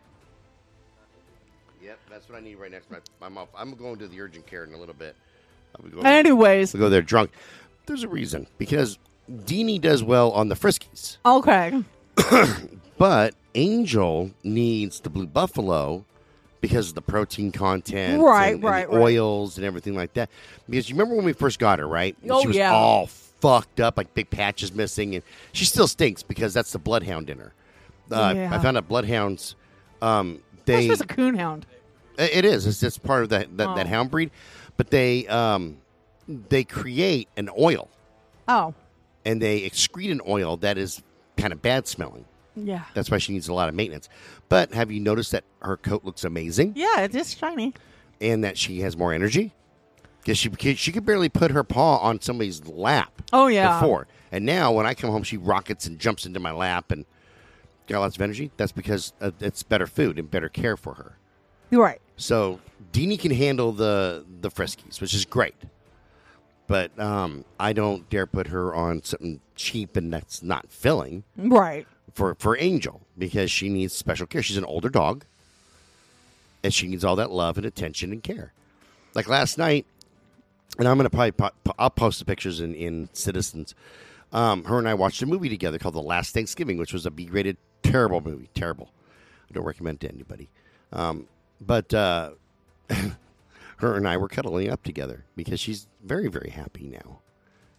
[1.81, 3.49] Yep, that's what I need right next to my, my mouth.
[3.57, 5.15] I'm going to the urgent care in a little bit.
[5.75, 7.31] I'll be going, Anyways, I'll go there drunk.
[7.87, 8.99] There's a reason because
[9.31, 11.83] Deanie does well on the Friskies, okay.
[12.99, 16.05] but Angel needs the Blue Buffalo
[16.61, 19.01] because of the protein content, Right, and, and right, the right.
[19.01, 20.29] oils and everything like that.
[20.69, 22.15] Because you remember when we first got her, right?
[22.21, 22.75] And Oh, she was yeah.
[22.75, 27.31] all fucked up, like big patches missing, and she still stinks because that's the bloodhound
[27.31, 27.53] in her.
[28.13, 28.55] Uh, Yeah.
[28.55, 29.55] I found out bloodhounds.
[30.01, 31.63] Um, This they a coonhound.
[32.17, 32.65] it is.
[32.67, 33.89] It's just part of that that, that Oh.
[33.89, 34.31] hound breed,
[34.77, 35.77] but they um,
[36.27, 37.89] they create an oil
[38.47, 38.73] Oh,
[39.25, 41.01] and they excrete an oil that is
[41.37, 42.25] kind of bad smelling.
[42.55, 42.83] yeah.
[42.93, 44.07] That's why she needs a lot of maintenance.
[44.49, 47.73] But have you noticed that her coat looks amazing Yeah, it is shiny.
[48.21, 49.53] and that she has more energy?
[50.21, 53.21] Because she she could barely put her paw on somebody's lap.
[53.33, 53.79] Oh, yeah.
[53.81, 57.05] Before and now when I come home, she rockets and jumps into my lap and
[57.87, 58.51] got lots of energy.
[58.57, 61.17] That's because uh, it's better food and better care for her.
[61.71, 62.01] You're right.
[62.17, 62.59] So
[62.91, 65.55] Deanie can handle the the friskies, which is great.
[66.67, 71.85] But um, I don't dare put her on something cheap and that's not filling Right.
[72.13, 74.41] for for Angel because she needs special care.
[74.41, 75.25] She's an older dog,
[76.63, 78.53] and she needs all that love and attention and care.
[79.13, 79.85] Like last night,
[80.79, 83.75] and I'm gonna probably po- I'll post the pictures in in Citizens.
[84.33, 87.11] Um, her and I watched a movie together called The Last Thanksgiving, which was a
[87.11, 88.49] B-rated terrible movie.
[88.53, 88.89] Terrible.
[89.49, 90.49] I don't recommend it to anybody.
[90.91, 91.27] Um,
[91.61, 92.31] but uh,
[93.77, 97.19] her and I were cuddling up together because she's very very happy now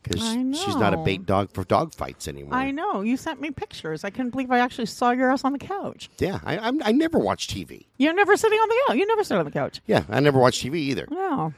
[0.05, 2.55] because she's not a bait dog for dog fights anymore.
[2.55, 3.01] I know.
[3.01, 4.05] You sent me pictures.
[4.05, 6.11] I couldn't believe I actually saw your ass on the couch.
[6.19, 7.87] Yeah, I, I'm, I never watch TV.
[7.97, 8.97] You're never sitting on the couch.
[8.99, 9.81] You never sit on the couch.
[9.87, 11.09] Yeah, I never watch TV either.
[11.11, 11.55] No.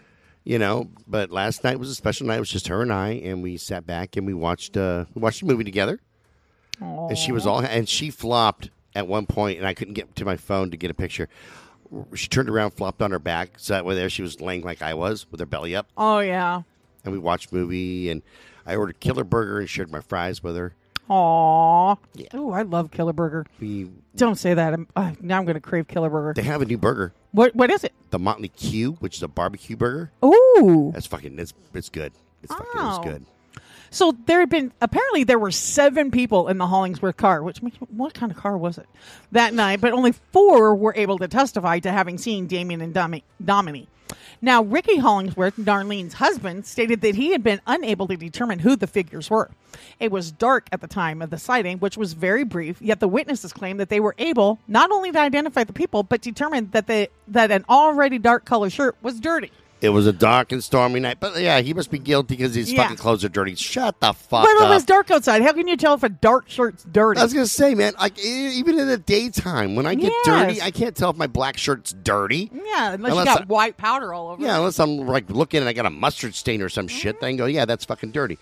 [0.49, 2.36] You know, but last night was a special night.
[2.36, 5.20] It was just her and I, and we sat back and we watched uh, we
[5.20, 5.99] watched a movie together.
[6.80, 10.24] And she was all and she flopped at one point, and I couldn't get to
[10.24, 11.28] my phone to get a picture.
[12.14, 14.82] She turned around, flopped on her back, so that way there she was laying like
[14.82, 16.62] I was with her belly up, Oh yeah.
[17.05, 18.09] and we watched movie.
[18.11, 18.22] And
[18.64, 20.74] I ordered Killer Burger and shared my fries with her.
[21.09, 21.97] Aw.
[22.14, 22.26] Yeah.
[22.34, 23.47] Oh, I love Killer Burger.
[23.61, 24.74] We Don't say that.
[24.74, 26.34] I'm, uh, now I'm going to crave Killer Burger.
[26.34, 27.55] they have a new burger, What?
[27.55, 27.93] What is it?
[28.11, 30.11] the Motley Q, which is a barbecue burger.
[30.24, 30.91] Ooh.
[30.95, 32.12] That's fucking it's it's good.
[32.43, 32.97] It's fucking Oh.
[32.97, 33.26] it's good.
[33.91, 37.59] So there had been apparently there were seven people in the Hollingsworth car, which
[37.91, 38.87] what kind of car was it
[39.32, 39.80] that night?
[39.82, 43.87] But only four were able to testify to having seen Damien and Domi- Domini.
[44.42, 48.86] Now, Ricky Hollingsworth, Darlene's husband, stated that he had been unable to determine who the
[48.86, 49.50] figures were.
[49.98, 52.80] It was dark at the time of the sighting, which was very brief.
[52.80, 56.20] Yet the witnesses claimed that they were able not only to identify the people, but
[56.20, 59.50] determined that they that an already dark color shirt was dirty.
[59.83, 62.72] It was a dark and stormy night, but yeah, he must be guilty because his
[62.72, 62.83] Yeah.
[62.83, 63.55] fucking clothes are dirty.
[63.57, 64.70] Shut the fuck But it up.
[64.70, 65.43] was dark outside.
[65.43, 67.20] How can you tell if a dark shirt's dirty?
[67.20, 70.27] I was gonna say, man, like e- even in the daytime when I get Yes.
[70.27, 72.51] dirty, I can't tell if my black shirt's dirty.
[72.55, 74.43] Yeah, unless, Unless you got I- white powder all over.
[74.43, 77.37] Yeah, unless I'm like looking and I got a mustard stain or some shit, then
[77.37, 77.55] go, mm-hmm.
[77.57, 78.39] yeah, that's fucking dirty.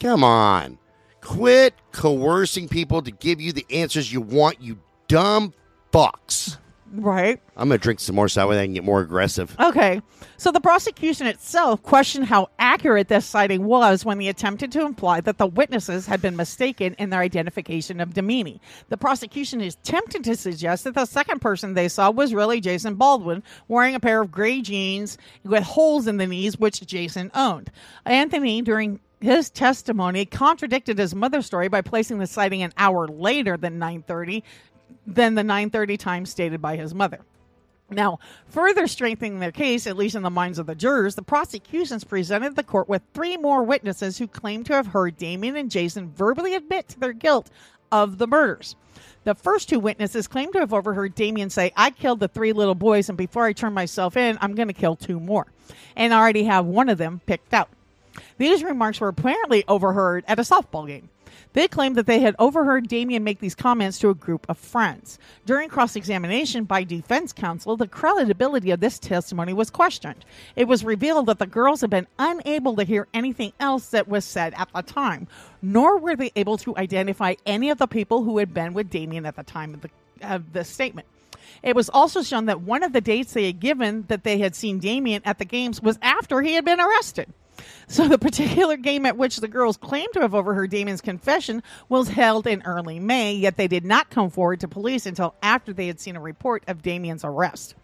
[0.00, 0.78] Come on,
[1.20, 5.54] quit coercing people to give you the answers you want, you dumb
[5.92, 6.56] fucks.
[6.96, 7.40] Right.
[7.56, 9.56] I'm gonna drink some more so that way I can get more aggressive.
[9.58, 10.00] Okay.
[10.36, 15.20] So the prosecution itself questioned how accurate this sighting was when they attempted to imply
[15.22, 18.60] that the witnesses had been mistaken in their identification of Domini.
[18.90, 22.94] The prosecution is tempted to suggest that the second person they saw was really Jason
[22.94, 27.72] Baldwin, wearing a pair of gray jeans with holes in the knees, which Jason owned.
[28.06, 33.56] Anthony, during his testimony, contradicted his mother's story by placing the sighting an hour later
[33.56, 34.42] than 9:30
[35.06, 37.20] than the 9:30 time stated by his mother.
[37.90, 38.18] Now,
[38.48, 42.56] further strengthening their case, at least in the minds of the jurors, the prosecutions presented
[42.56, 46.54] the court with three more witnesses who claimed to have heard Damien and Jason verbally
[46.54, 47.50] admit to their guilt
[47.92, 48.74] of the murders.
[49.24, 52.74] The first two witnesses claimed to have overheard Damien say, I killed the three little
[52.74, 55.46] boys, and before I turn myself in, I'm going to kill two more.
[55.94, 57.68] And I already have one of them picked out.
[58.38, 61.08] These remarks were apparently overheard at a softball game.
[61.54, 65.20] They claimed that they had overheard Damien make these comments to a group of friends.
[65.46, 70.24] During cross examination by defense counsel, the credibility of this testimony was questioned.
[70.56, 74.24] It was revealed that the girls had been unable to hear anything else that was
[74.24, 75.28] said at the time,
[75.62, 79.24] nor were they able to identify any of the people who had been with Damien
[79.24, 79.90] at the time of the,
[80.22, 81.06] of the statement.
[81.62, 84.56] It was also shown that one of the dates they had given that they had
[84.56, 87.32] seen Damien at the games was after he had been arrested.
[87.86, 92.08] So the particular game at which the girls claimed to have overheard Damien's confession was
[92.08, 95.86] held in early May, yet they did not come forward to police until after they
[95.86, 97.74] had seen a report of Damien's arrest.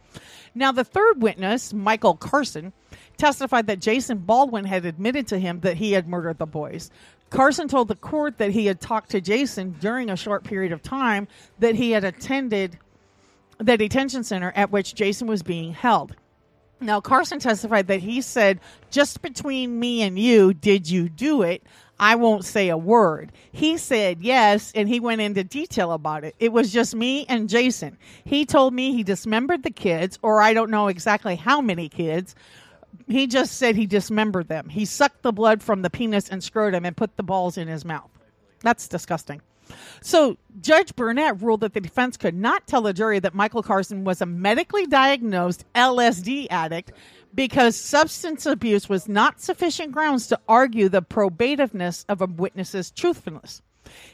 [0.54, 2.72] Now, the third witness, Michael Carson,
[3.16, 6.90] testified that Jason Baldwin had admitted to him that he had murdered the boys.
[7.30, 10.82] Carson told the court that he had talked to Jason during a short period of
[10.82, 11.28] time
[11.60, 12.78] that he had attended
[13.58, 16.16] the detention center at which Jason was being held.
[16.80, 18.60] Now, Carson testified that he said,
[18.90, 21.62] just between me and you, did you do it?
[21.98, 23.32] I won't say a word.
[23.52, 26.34] He said yes, and he went into detail about it.
[26.38, 27.98] It was just me and Jason.
[28.24, 32.34] He told me he dismembered the kids, or I don't know exactly how many kids,
[33.06, 34.70] he just said he dismembered them.
[34.70, 37.84] He sucked the blood from the penis and scrotum and put the balls in his
[37.84, 38.10] mouth.
[38.60, 39.42] That's disgusting.
[40.00, 44.04] So, Judge Burnett ruled that the defense could not tell the jury that Michael Carson
[44.04, 46.92] was a medically diagnosed LSD addict
[47.34, 53.62] because substance abuse was not sufficient grounds to argue the probativeness of a witness's truthfulness.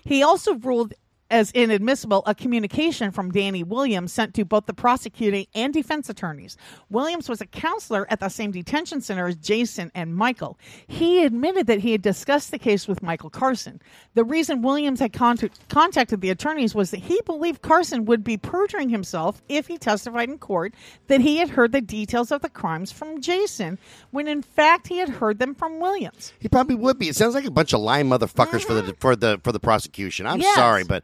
[0.04, 0.94] He also ruled
[1.30, 6.56] as inadmissible a communication from Danny Williams sent to both the prosecuting and defense attorneys.
[6.90, 10.58] Williams was a counselor at the same detention center as Jason and Michael.
[10.86, 13.80] He admitted that he had discussed the case with Michael Carson.
[14.14, 18.36] The reason Williams had contact- contacted the attorneys was that he believed Carson would be
[18.36, 20.74] perjuring himself if he testified in court
[21.08, 23.78] that he had heard the details of the crimes from Jason,
[24.10, 26.32] when in fact he had heard them from Williams.
[26.38, 27.08] He probably would be.
[27.08, 29.00] It sounds like a bunch of lying motherfuckers for the mm-hmm.
[29.00, 30.26] for the for the prosecution.
[30.26, 30.54] I'm Yes.
[30.54, 31.02] sorry, but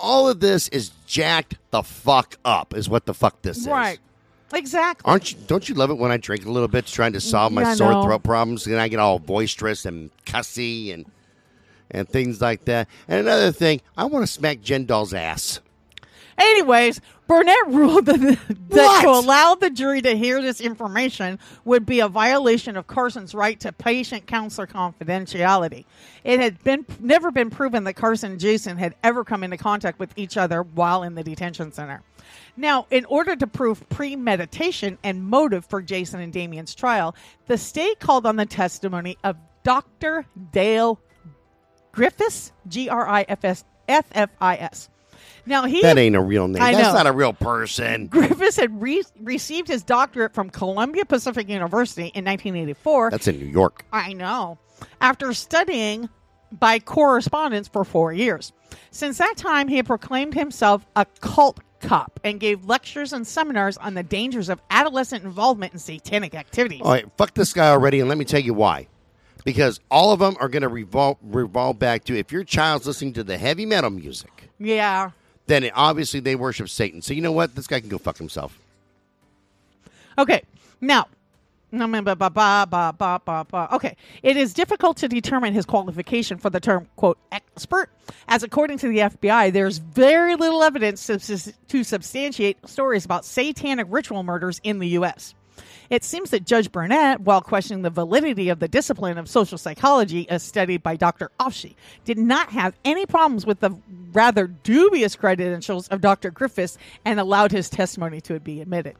[0.00, 2.74] all of this is jacked the fuck up.
[2.74, 3.66] Is what the fuck this is.
[3.68, 3.98] Right.
[4.52, 5.08] Exactly.
[5.08, 5.38] Aren't you?
[5.46, 7.74] Don't you love it when I drink a little bit, trying to solve my Yeah,
[7.74, 8.02] sore know.
[8.02, 11.06] throat problems, and I get all boisterous and cussy and
[11.92, 12.88] and things like that.
[13.08, 15.60] And another thing, I want to smack Jen Doll's ass.
[16.38, 17.00] Anyways,
[17.30, 18.38] Burnett ruled that,
[18.70, 23.36] that to allow the jury to hear this information would be a violation of Carson's
[23.36, 25.84] right to patient counselor confidentiality.
[26.24, 30.00] It had been never been proven that Carson and Jason had ever come into contact
[30.00, 32.02] with each other while in the detention center.
[32.56, 37.14] Now, in order to prove premeditation and motive for Jason and Damien's trial,
[37.46, 40.26] the state called on the testimony of Dr.
[40.50, 40.98] Dale
[41.92, 44.89] Griffiths, G R I F S F F I S.
[45.46, 46.62] Now he That ain't a real name.
[46.62, 46.94] I That's know.
[46.94, 48.06] not a real person.
[48.06, 53.10] Griffiths had re- received his doctorate from Columbia Pacific University in 1984.
[53.10, 53.84] That's in New York.
[53.92, 54.58] I know.
[55.00, 56.08] After studying
[56.52, 58.52] by correspondence for four years.
[58.90, 63.76] Since that time, he had proclaimed himself a cult cop and gave lectures and seminars
[63.78, 66.80] on the dangers of adolescent involvement in satanic activities.
[66.82, 68.88] All right, fuck this guy already, and let me tell you why.
[69.44, 73.14] Because all of them are going to revolve revolve back to if your child's listening
[73.14, 75.10] to the heavy metal music, Yeah.
[75.46, 77.02] Then it, obviously they worship Satan.
[77.02, 77.54] So you know what?
[77.54, 78.58] This guy can go fuck himself.
[80.18, 80.42] Okay,
[80.80, 81.06] now,
[81.72, 87.90] okay, it is difficult to determine his qualification for the term "quote expert,"
[88.28, 91.18] as according to the FBI, there's very little evidence to,
[91.68, 95.34] to substantiate stories about satanic ritual murders in the U.S.
[95.90, 100.28] It seems that Judge Burnett, while questioning the validity of the discipline of social psychology
[100.30, 101.32] as studied by Dr.
[101.40, 101.74] Ofshe,
[102.04, 103.76] did not have any problems with the
[104.12, 106.30] rather dubious credentials of Dr.
[106.30, 108.94] Griffiths and allowed his testimony to be admitted.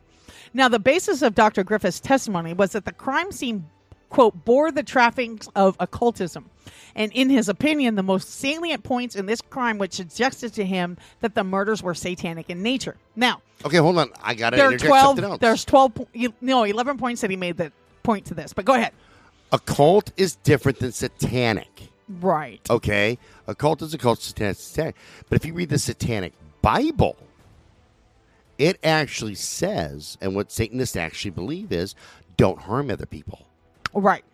[0.53, 1.63] Now, the basis of Dr.
[1.63, 3.67] Griffith's testimony was that the crime scene,
[4.11, 6.51] quote, bore the trappings of occultism.
[6.95, 10.99] And in his opinion, the most salient points in this crime which suggested to him
[11.21, 12.97] that the murders were satanic in nature.
[13.17, 14.11] Now, Okay, hold on.
[14.23, 15.39] I got to there are interject 12, something else.
[15.41, 16.07] there's 12,
[16.41, 18.93] no, 11 points that he made that point to this, but go ahead.
[19.53, 21.89] Occult is different than satanic.
[22.09, 22.61] Right.
[22.69, 24.97] Okay, occult is occult, satanic, is satanic.
[25.29, 26.33] But if you read the Satanic
[26.63, 27.17] Bible,
[28.59, 31.95] it actually says, and what Satanists actually believe is,
[32.37, 33.47] don't harm other people.
[33.93, 34.25] Right.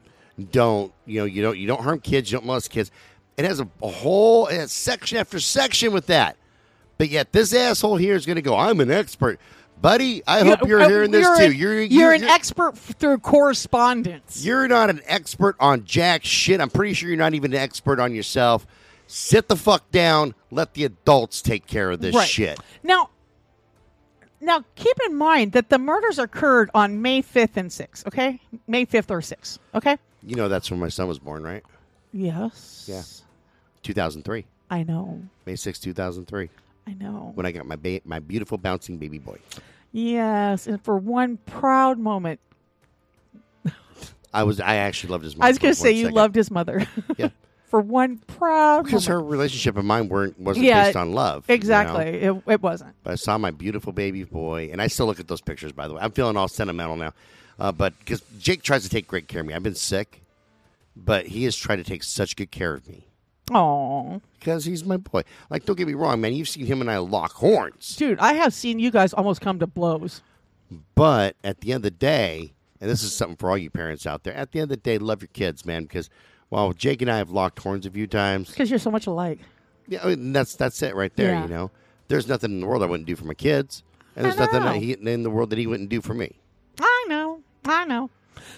[0.53, 1.25] Don't you know?
[1.25, 2.31] You don't you don't harm kids.
[2.31, 2.91] You don't molest kids.
[3.37, 6.37] It has a, a whole has section after section with that.
[6.99, 8.57] But yet this asshole here is going to go.
[8.57, 9.39] I'm an expert,
[9.81, 10.23] buddy.
[10.27, 11.43] I hope you're Uh, hearing this you're too.
[11.45, 14.45] a- You're you're an expert through correspondence.
[14.45, 16.61] You're not an expert on jack shit.
[16.61, 18.67] I'm pretty sure you're not even an expert on yourself.
[19.07, 20.35] Sit the fuck down.
[20.51, 22.29] Let the adults take care of this Right.
[22.29, 22.59] shit.
[22.83, 23.11] Now,
[24.41, 28.41] now keep in mind that the murders occurred on May 5th and 6th, okay?
[28.67, 29.97] May 5th or 6th, okay?
[30.23, 31.63] You know that's when my son was born, right?
[32.13, 32.87] Yes.
[32.89, 33.03] Yeah.
[33.83, 35.23] 2003, I know.
[35.45, 36.49] May 6, 2003,
[36.87, 37.33] I know.
[37.35, 39.39] when I got my ba- my beautiful bouncing baby boy.
[39.93, 42.41] Yes, and for one proud moment,
[44.35, 45.37] I was I actually loved his.
[45.37, 45.47] Mother.
[45.47, 46.15] I was going to say you second.
[46.15, 46.87] loved his mother.
[47.17, 47.31] Yeah.
[47.67, 51.45] for one proud because her relationship and mine weren't wasn't Yeah, based on love.
[51.49, 51.57] you know?
[51.57, 52.05] Exactly.
[52.07, 52.95] It, it wasn't.
[53.03, 55.73] But I saw my beautiful baby boy, and I still look at those pictures.
[55.73, 57.13] By the way, I'm feeling all sentimental now.
[57.59, 60.23] Uh, but because Jake tries to take great care of me, I've been sick,
[60.95, 63.05] but he has tried to take such good care of me
[63.53, 65.23] Oh, because he's my boy.
[65.51, 66.35] Like, don't get me wrong, man.
[66.35, 69.59] You've seen him and I lock horns, dude, I have seen you guys almost come
[69.61, 70.21] to blows.
[70.95, 74.07] but at the end of the day, and this is something for all you parents
[74.07, 74.35] out there.
[74.35, 75.85] At the end of the day, love your kids, man.
[75.85, 76.11] Because
[76.49, 79.41] while Jake and I have locked horns a few times, Because you're so much alike.
[79.89, 81.33] Yeah, I mean, that's that's it right there.
[81.33, 81.43] Yeah.
[81.43, 81.71] You know,
[82.09, 83.83] there's nothing in the world I wouldn't do for my kids,
[84.15, 86.33] and there's nothing that he, in the world that he wouldn't do for me.
[86.81, 87.41] I know.
[87.65, 88.11] I know.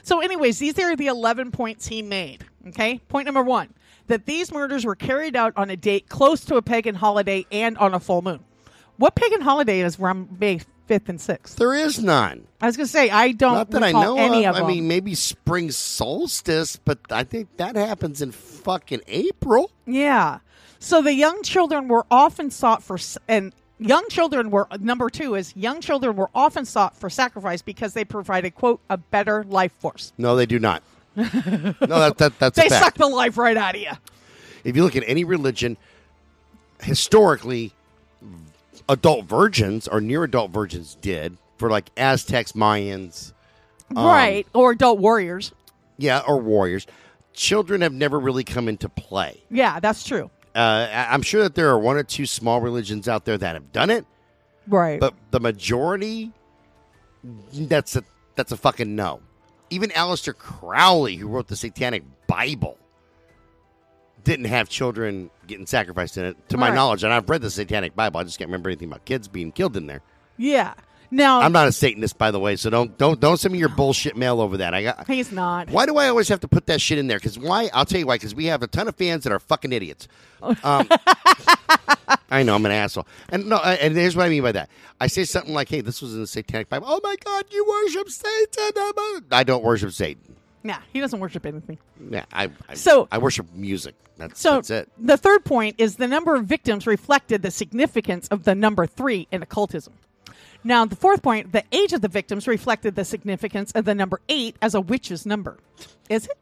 [0.03, 2.45] So, anyways, these are the 11 points he made.
[2.69, 2.99] Okay.
[3.09, 3.73] Point number one
[4.09, 7.77] that these murders were carried out on a date close to a pagan holiday and
[7.79, 8.43] on a full moon.
[8.97, 11.57] What pagan holiday is around May fifth, and sixth.
[11.57, 12.47] There is none.
[12.61, 14.57] I was going to say I don't Not that I know any of.
[14.57, 14.69] of, I them.
[14.69, 19.71] mean, maybe spring solstice, but I think that happens in fucking April.
[19.87, 20.39] Yeah.
[20.81, 25.35] So the young children were often sought for, s- and young children were number two
[25.37, 29.73] is young children were often sought for sacrifice because they provided quote a better life
[29.79, 30.13] force.
[30.19, 30.83] No, they do not.
[31.17, 32.85] no, that, that that's They a fact.
[32.85, 33.91] suck the life right out of you.
[34.65, 35.77] if you look at any religion,
[36.81, 37.73] historically,
[38.89, 43.33] adult virgins or near adult virgins did for like Aztecs, Mayans,
[43.97, 44.47] Um, right.
[44.55, 45.53] Or adult warriors.
[45.97, 46.87] yeah, or warriors.
[47.33, 49.43] Children have never really come into play.
[49.51, 50.31] Yeah, that's true.
[50.55, 53.55] Uh, I- I'm sure that there are one or two small religions out there that
[53.55, 54.05] have done it,
[54.67, 54.99] Right.
[55.01, 56.33] but the majority,
[57.53, 59.21] that's a that's a fucking no.
[59.71, 62.79] Even Aleister Crowley, who wrote the Satanic Bible,
[64.25, 66.75] didn't have children getting sacrificed in it, to my Right.
[66.75, 67.05] knowledge.
[67.05, 68.21] And I've read the Satanic Bible.
[68.21, 70.03] I just can't remember anything about kids being killed in there.
[70.37, 70.75] yeah.
[71.11, 73.71] Now I'm not a Satanist, by the way, so don't don't don't send me your
[73.71, 74.75] bullshit mail over that.
[74.75, 75.07] I got.
[75.07, 75.71] he's not.
[75.71, 77.17] Why do I always have to put that shit in there?
[77.17, 77.71] Because why?
[77.73, 78.17] I'll tell you why.
[78.17, 80.07] Because we have a ton of fans that are fucking idiots.
[80.43, 80.87] Um,
[82.31, 84.69] I know I'm an asshole, and no, and here's what I mean by that.
[85.01, 87.67] I say something like, "Hey, this was in the Satanic Bible." Oh my God, you
[87.67, 89.25] worship Satan!
[89.33, 90.37] I don't worship Satan.
[90.65, 91.79] Nah, he doesn't worship anything.
[92.11, 93.95] Yeah, I, I So- I worship music.
[94.17, 94.89] That's So that's it.
[94.99, 99.29] the third point is the number of victims reflected the significance of the number three
[99.31, 99.93] in occultism.
[100.65, 104.21] Now, the fourth point, the age of the victims reflected the significance of the number
[104.29, 105.57] eight as a witch's number.
[106.09, 106.37] Is it?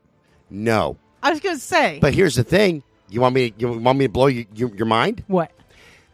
[0.48, 1.98] No, I was going to say.
[2.00, 2.82] but here's the thing.
[3.10, 3.52] You want me?
[3.58, 5.22] You want me to blow you, you, your mind?
[5.26, 5.52] what?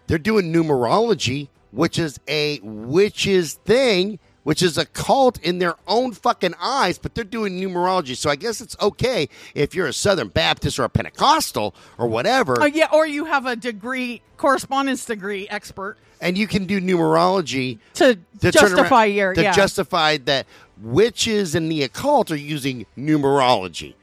[0.09, 6.13] They're doing numerology, which is a witch's thing, which is a cult in their own
[6.13, 8.17] fucking eyes, but they're doing numerology.
[8.17, 12.57] So I guess it's okay if you're a Southern Baptist or a Pentecostal or whatever,
[12.61, 17.79] Oh, yeah, or you have a degree, correspondence degree expert and you can do numerology
[17.95, 19.35] to, to justify around- your.
[19.35, 19.53] to yeah.
[19.53, 20.47] justify that
[20.81, 23.95] witches and the occult are using numerology.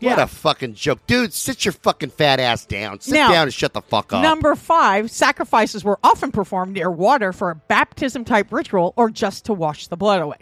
[0.00, 0.24] What Yeah.
[0.24, 1.06] a fucking joke.
[1.06, 3.00] Dude, sit your fucking fat ass down.
[3.00, 4.22] Sit Now, down and shut the fuck up.
[4.22, 9.44] Number five, sacrifices were often performed near water for a baptism type ritual or just
[9.44, 10.38] to wash the blood away.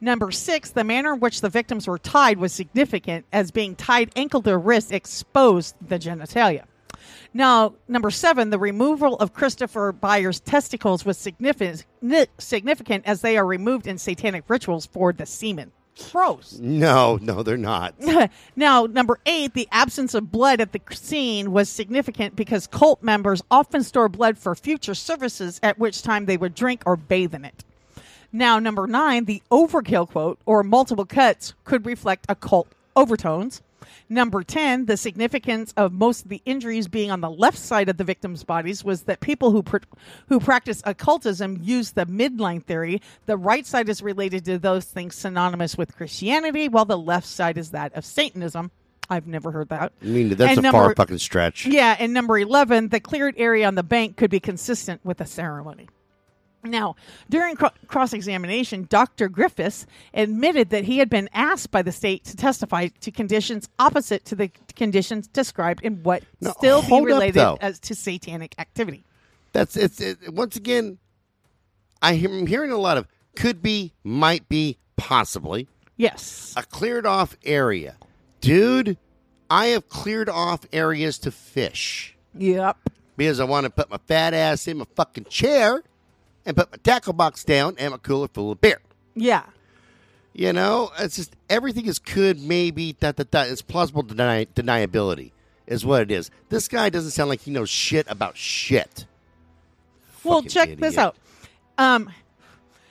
[0.00, 4.10] Number six, the manner in which the victims were tied was significant, as being tied
[4.14, 6.64] ankle to wrist exposed the genitalia.
[7.32, 11.84] Now, number seven, the removal of Christopher Byers' testicles was significant,
[12.38, 15.72] significant as they are removed in satanic rituals for the semen.
[16.10, 16.58] Gross.
[16.58, 17.94] no, no, they're not.
[18.56, 23.42] now, number eight, the absence of blood at the scene was significant because cult members
[23.50, 27.44] often store blood for future services, at which time they would drink or bathe in
[27.44, 27.64] it.
[28.32, 32.66] Now, number nine, the overkill quote or multiple cuts could reflect occult
[32.96, 33.62] overtones.
[34.08, 37.96] Number 10, the significance of most of the injuries being on the left side of
[37.96, 39.78] the victims' bodies was that people who pr-
[40.28, 43.00] who practice occultism use the midline theory.
[43.26, 47.58] The right side is related to those things synonymous with Christianity, while the left side
[47.58, 48.70] is that of Satanism.
[49.10, 49.92] I've never heard that.
[50.02, 51.66] I mean, that's And a far fucking stretch.
[51.66, 55.26] Yeah, and number 11, the cleared area on the bank could be consistent with the
[55.26, 55.88] ceremony.
[56.64, 56.96] Now,
[57.28, 59.28] during cro- cross examination, Dr.
[59.28, 64.24] Griffiths admitted that he had been asked by the state to testify to conditions opposite
[64.26, 68.54] to the conditions described in what No, still be hold up, related as to satanic
[68.58, 69.04] activity.
[69.52, 70.98] That's it's it, once again.
[72.02, 73.06] I hear- I'm hearing a lot of
[73.36, 76.54] could be, might be, possibly Yes.
[76.56, 77.96] a cleared off area,
[78.40, 78.96] dude.
[79.50, 82.76] I have cleared off areas to fish Yep.
[83.16, 85.82] because I want to put my fat ass in my fucking chair
[86.46, 88.80] and put my tackle box down and my cooler full of beer.
[89.14, 89.44] Yeah.
[90.32, 93.48] You know, it's just everything is could, maybe, that that that.
[93.50, 95.30] It's plausible deni- deniability
[95.66, 96.30] is what it is.
[96.48, 99.06] This guy doesn't sound like he knows shit about shit.
[100.24, 101.16] Well, Fucking check this out.
[101.78, 102.10] Um,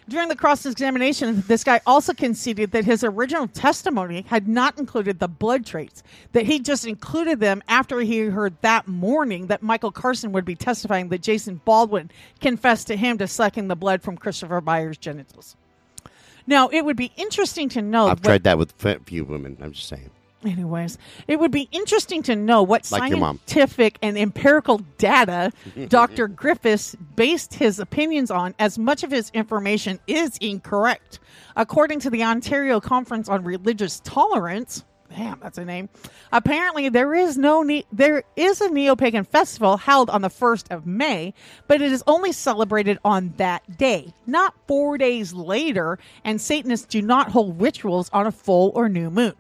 [0.07, 5.19] during the cross examination, this guy also conceded that his original testimony had not included
[5.19, 9.91] the blood traits, that he just included them after he heard that morning that Michael
[9.91, 14.17] Carson would be testifying that Jason Baldwin confessed to him to sucking the blood from
[14.17, 15.55] Christopher Byers' genitals.
[16.45, 18.07] Now, it would be interesting to know.
[18.07, 19.57] I've tried that with a few women.
[19.61, 20.09] I'm just saying.
[20.45, 23.39] Anyways, it would be interesting to know what Like your mom.
[23.45, 25.51] scientific and empirical data
[25.87, 26.27] Dr.
[26.27, 31.19] Griffiths based his opinions on, as much of his information is incorrect.
[31.55, 34.83] According to the Ontario Conference on Religious Tolerance,
[35.15, 35.87] damn, that's a name.
[36.31, 40.85] Apparently, there is no ne- there is a neo-pagan festival held on the first of
[40.87, 41.33] May,
[41.67, 45.99] but it is only celebrated on that day, not four days later.
[46.25, 49.33] And Satanists do not hold rituals on a full or new moon.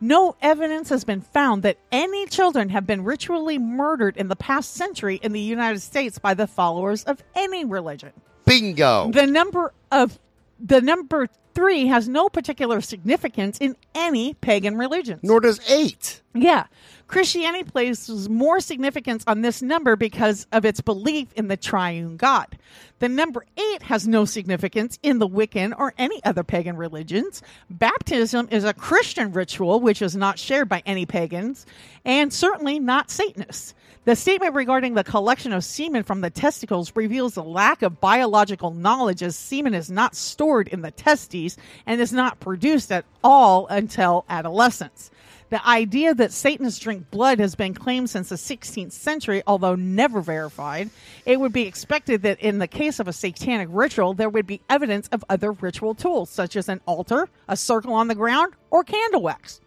[0.00, 4.74] No evidence has been found that any children have been ritually murdered in the past
[4.74, 8.12] century in the United States by the followers of any religion.
[8.44, 9.10] Bingo.
[9.10, 10.18] The number of
[10.60, 15.20] the number three has no particular significance in any pagan religions.
[15.22, 16.20] Nor does eight.
[16.34, 16.66] Yeah.
[17.08, 22.58] Christianity places more significance on this number because of its belief in the triune God.
[22.98, 27.42] The number eight has no significance in the Wiccan or any other pagan religions.
[27.70, 31.64] Baptism is a Christian ritual which is not shared by any pagans
[32.04, 33.74] and certainly not Satanists.
[34.04, 38.70] The statement regarding the collection of semen from the testicles reveals a lack of biological
[38.72, 43.66] knowledge as semen is not stored in the testes and is not produced at all
[43.66, 45.10] until adolescence.
[45.48, 50.20] The idea that Satanists drink blood has been claimed since the 16th century, although never
[50.20, 50.90] verified.
[51.24, 54.60] It would be expected that in the case of a satanic ritual, there would be
[54.68, 58.82] evidence of other ritual tools, such as an altar, a circle on the ground, or
[58.82, 59.60] candle wax.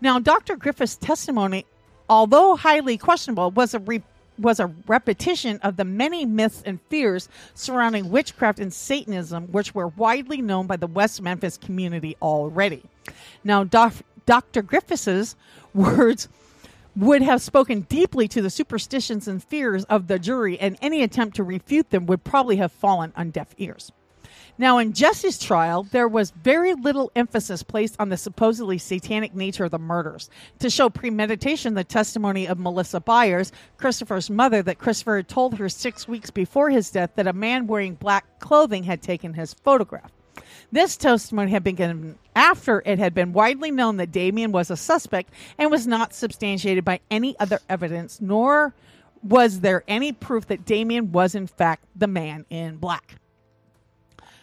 [0.00, 0.56] Now, Dr.
[0.56, 1.66] Griffith's testimony,
[2.08, 4.02] although highly questionable, was a re-
[4.38, 9.88] was a repetition of the many myths and fears surrounding witchcraft and Satanism, which were
[9.88, 12.82] widely known by the West Memphis community already.
[13.44, 13.94] Now, Doc-
[14.26, 14.62] Dr.
[14.62, 15.36] Griffiths'
[15.74, 16.28] words
[16.96, 21.36] would have spoken deeply to the superstitions and fears of the jury, and any attempt
[21.36, 23.92] to refute them would probably have fallen on deaf ears.
[24.58, 29.64] Now, in Jesse's trial, there was very little emphasis placed on the supposedly satanic nature
[29.64, 30.30] of the murders.
[30.60, 35.68] To show premeditation, the testimony of Melissa Byers, Christopher's mother, that Christopher had told her
[35.68, 40.10] six weeks before his death that a man wearing black clothing had taken his photograph.
[40.72, 44.76] This testimony had been given after it had been widely known that Damien was a
[44.76, 48.74] suspect and was not substantiated by any other evidence, nor
[49.22, 53.14] was there any proof that Damien was in fact the man in black.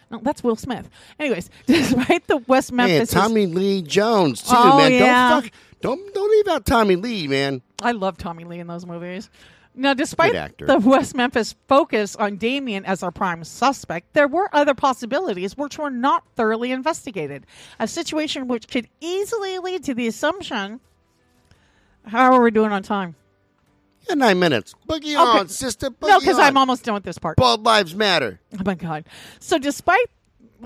[0.09, 0.89] No, that's Will Smith.
[1.19, 4.91] Anyways, despite the West Memphis, Man, Tommy Lee Jones too, Oh, man.
[4.93, 5.29] yeah.
[5.29, 5.51] Don't fuck,
[5.81, 7.61] don't don't leave out Tommy Lee, man.
[7.81, 9.29] I love Tommy Lee in those movies.
[9.75, 14.73] Now, despite the West Memphis focus on Damien as our prime suspect, there were other
[14.73, 17.45] possibilities which were not thoroughly investigated.
[17.79, 20.79] A situation which could easily lead to the assumption.
[22.05, 23.15] How are we doing on time?
[24.07, 24.75] Yeah, nine minutes.
[24.87, 25.89] Boogie on, sister.
[25.89, 26.37] Boogie no, because.
[26.37, 27.37] I'm almost done with this part.
[27.37, 28.39] Bald lives matter.
[28.59, 29.05] Oh my god!
[29.39, 30.09] So despite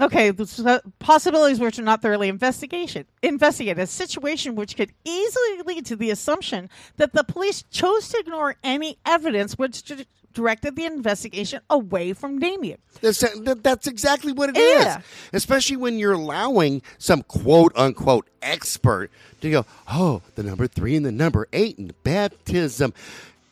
[0.02, 5.86] okay, the possibilities which are not thoroughly investigation investigate a situation which could easily lead
[5.86, 10.86] to the assumption that the police chose to ignore any evidence which d- directed the
[10.86, 12.78] investigation away from Damien.
[13.02, 13.24] That's,
[13.62, 14.86] that's exactly what it is.
[14.86, 15.02] Yeah.
[15.34, 19.10] Especially when you're allowing some quote unquote expert
[19.42, 22.94] to go, oh, the number three and the number eight and baptism.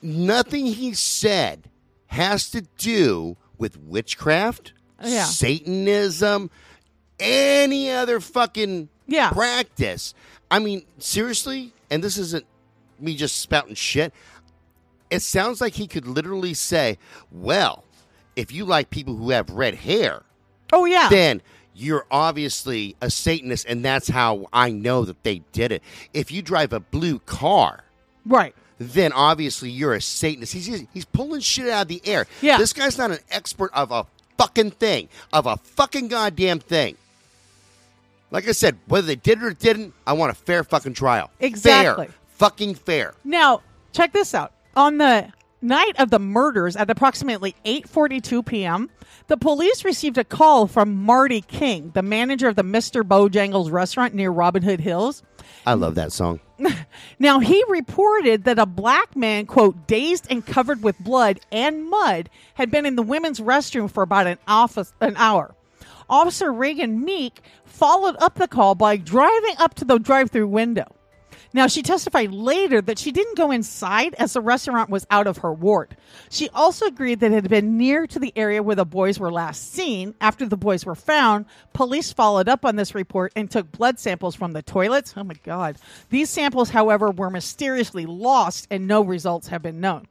[0.01, 1.69] Nothing he said
[2.07, 4.73] has to do with witchcraft,
[5.03, 5.23] Yeah.
[5.25, 6.49] Satanism,
[7.19, 9.29] any other fucking Yeah.
[9.31, 10.13] practice.
[10.49, 12.45] I mean, seriously, and this isn't
[12.99, 14.13] me just spouting shit.
[15.09, 16.97] It sounds like he could literally say,
[17.31, 17.83] well,
[18.35, 20.23] if you like people who have red hair,
[20.73, 21.41] Oh yeah, then
[21.73, 25.83] you're obviously a Satanist, and that's how I know that they did it.
[26.13, 27.83] If you drive a blue car,
[28.25, 28.55] right.
[28.79, 30.53] then obviously you're a Satanist.
[30.53, 32.27] He's just- he's pulling shit out of the air.
[32.41, 32.57] Yeah.
[32.57, 34.05] This guy's not an expert of a
[34.37, 36.97] fucking thing, of a fucking goddamn thing.
[38.31, 41.29] Like I said, whether they did it or didn't, I want a fair fucking trial.
[41.39, 42.07] Exactly.
[42.07, 42.15] Fair.
[42.29, 43.13] Fucking fair.
[43.23, 43.61] Now,
[43.93, 44.51] check this out.
[44.75, 45.31] On the
[45.61, 48.89] night of the murders at approximately 8:42 p.m.,
[49.27, 53.03] the police received a call from Marty King, the manager of the Mr.
[53.03, 55.23] Bojangles restaurant near Robin Hood Hills.
[55.65, 56.39] I love that song.
[57.17, 62.29] Now, he reported that a black man, quote, dazed and covered with blood and mud,
[62.55, 65.55] had been in the women's restroom for about an, office, an hour.
[66.09, 70.94] Officer Reagan Meek followed up the call by driving up to the drive through window.
[71.55, 75.37] Now, she testified later that she didn't go inside as the restaurant was out of
[75.37, 75.95] her ward.
[76.29, 79.31] She also agreed that it had been near to the area where the boys were
[79.31, 80.15] last seen.
[80.19, 84.35] After the boys were found, police followed up on this report and took blood samples
[84.35, 85.13] from the toilets.
[85.15, 85.77] Oh my God.
[86.09, 90.09] These samples, however, were mysteriously lost and no results have been known.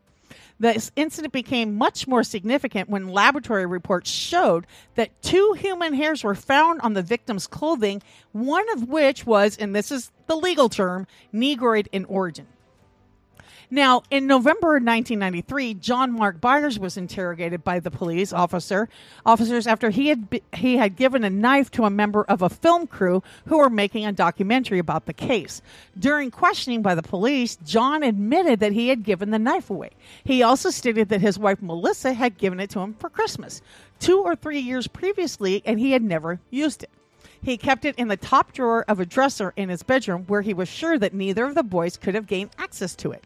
[0.59, 6.35] This incident became much more significant when laboratory reports showed that two human hairs were
[6.35, 8.03] found on the victim's clothing,
[8.33, 12.47] one of which was, and this is the legal term, negroid in origin.
[13.75, 18.89] Now, in November 1993, John Mark Byers was interrogated by the police officer
[19.27, 22.49] officers after he had be- he had given a knife to a member of a
[22.49, 25.61] film crew who were making a documentary about the case.
[25.99, 29.91] During questioning by the police, John admitted that he had given the knife away.
[30.23, 33.61] He also stated that his wife Melissa had given it to him for Christmas,
[33.99, 36.91] 2 or 3 years previously, and he had never used it.
[37.43, 40.55] He kept it in the top drawer of a dresser in his bedroom where he
[40.55, 43.25] was sure that neither of the boys could have gained access to it.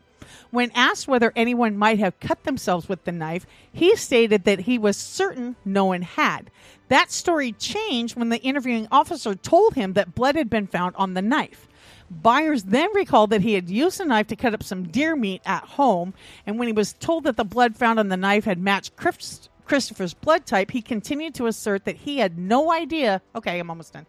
[0.50, 4.78] When asked whether anyone might have cut themselves with the knife, he stated that he
[4.78, 6.50] was certain no one had.
[6.88, 11.14] That story changed when the interviewing officer told him that blood had been found on
[11.14, 11.68] the knife.
[12.10, 15.42] Byers then recalled that he had used the knife to cut up some deer meat
[15.44, 16.14] at home,
[16.46, 19.48] and when he was told that the blood found on the knife had matched Chris-
[19.66, 23.20] Christopher's blood type, he continued to assert that he had no idea.
[23.36, 24.06] Okay, I'm almost done.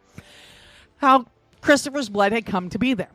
[0.98, 1.26] How
[1.60, 3.10] Christopher's blood had come to be there.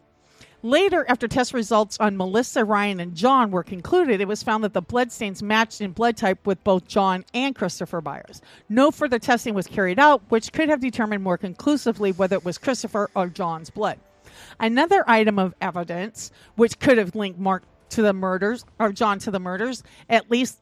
[0.64, 4.72] Later, after test results on Melissa, Ryan, and John were concluded, it was found that
[4.72, 8.40] the blood stains matched in blood type with both John and Christopher Byers.
[8.70, 12.56] No further testing was carried out, which could have determined more conclusively whether it was
[12.56, 14.00] Christopher or John's blood.
[14.58, 19.30] Another item of evidence, which could have linked Mark to the murders, or John to
[19.30, 20.60] the murders, at least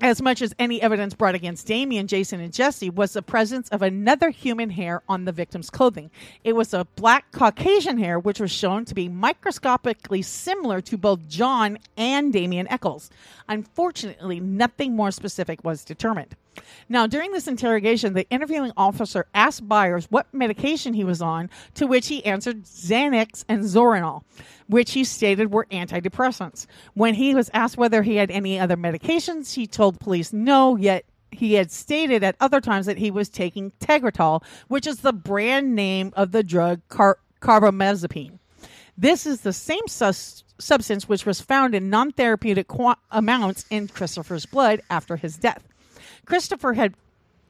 [0.00, 3.82] as much as any evidence brought against Damien, Jason, and Jesse was the presence of
[3.82, 6.10] another human hair on the victim's clothing.
[6.44, 11.28] It was a black Caucasian hair, which was shown to be microscopically similar to both
[11.28, 13.10] John and Damien Echols.
[13.48, 16.36] Unfortunately, nothing more specific was determined.
[16.88, 21.86] Now, during this interrogation, the interviewing officer asked Byers what medication he was on, to
[21.86, 24.22] which he answered Xanax and Zoranol,
[24.66, 26.66] which he stated were antidepressants.
[26.94, 31.04] When he was asked whether he had any other medications, he told police no, yet
[31.30, 35.74] he had stated at other times that he was taking Tegretol, which is the brand
[35.74, 38.38] name of the drug car- carbamazepine.
[38.98, 43.88] This is the same sus- substance which was found in non therapeutic qu- amounts in
[43.88, 45.62] Christopher's blood after his death.
[46.30, 46.94] Christopher had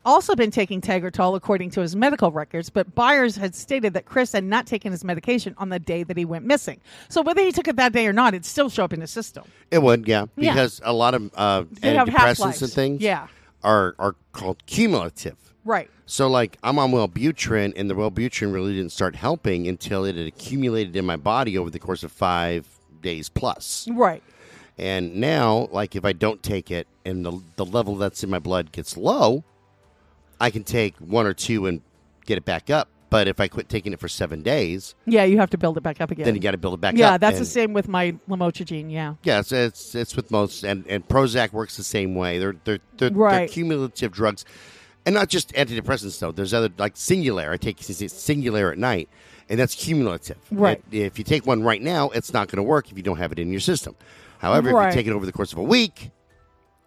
[0.04, 4.32] also been taking Tegretol according to his medical records, but Byers had stated that Chris
[4.32, 6.80] had not taken his medication on the day that he went missing.
[7.10, 9.10] So whether he took it that day or not, it'd still show up in his
[9.10, 9.44] system.
[9.70, 10.52] It would, yeah, Yeah.
[10.54, 12.62] because a lot of uh, They have antidepressants half-lives.
[12.62, 13.26] and things, Yeah.
[13.62, 15.36] are are called cumulative.
[15.66, 15.90] Right.
[16.06, 20.26] So, like, I'm on Wellbutrin, and the Wellbutrin really didn't start helping until it had
[20.26, 22.66] accumulated in my body over the course of five
[23.02, 23.86] days plus.
[23.92, 24.22] Right.
[24.80, 28.38] And now, like, if I don't take it and the, the level that's in my
[28.38, 29.44] blood gets low,
[30.40, 31.82] I can take one or two and
[32.24, 32.88] get it back up.
[33.10, 35.82] But if I quit taking it for seven days, Yeah, you have to build it
[35.82, 36.24] back up again.
[36.24, 36.98] then you got to build it back up.
[36.98, 38.90] yeah, that's the same with my lamotrigine.
[38.90, 39.16] Yeah.
[39.22, 42.38] Yeah, it's, it's it's with most, and, and Prozac works the same way.
[42.38, 44.44] They're they're they're, they're cumulative drugs,
[45.04, 46.30] and not just antidepressants though.
[46.32, 47.50] There's other like Singulair.
[47.50, 49.08] I take Singulair at night,
[49.48, 50.38] and that's cumulative.
[50.52, 50.82] Right.
[50.92, 53.18] It- if you take one right now, it's not going to work if you don't
[53.18, 53.96] have it in your system.
[54.40, 56.10] However, if you take it over the course of a week,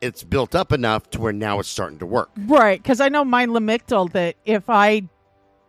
[0.01, 2.30] it's built up enough to where now it's starting to work.
[2.38, 5.04] Right, because I know my Lamictal that if I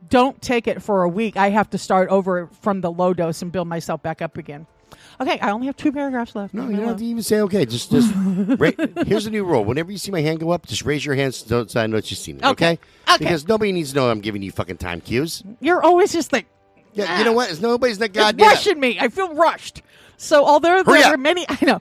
[0.09, 3.43] don't take it for a week, I have to start over from the low dose
[3.43, 4.67] and build myself back up again.
[5.21, 6.55] Okay, I only have two paragraphs left.
[6.55, 7.65] No, you don't have to even say okay.
[7.65, 8.71] Just just ra-
[9.07, 9.65] here's a new rule.
[9.65, 12.11] Whenever you see my hand go up, just raise your hands so I know that
[12.11, 12.45] you've seen it.
[12.45, 12.73] Okay.
[12.73, 12.81] Okay?
[13.09, 13.19] Okay.
[13.19, 15.45] Because nobody needs to know I'm giving you fucking time cues.
[15.61, 16.47] You're always just like
[16.95, 17.51] Yeah, you know what?
[17.51, 18.49] It's nobody's not it's goddamn.
[18.49, 18.99] rushing me.
[18.99, 19.83] I feel rushed.
[20.17, 21.11] So although Hurry there up.
[21.13, 21.81] were many, I know.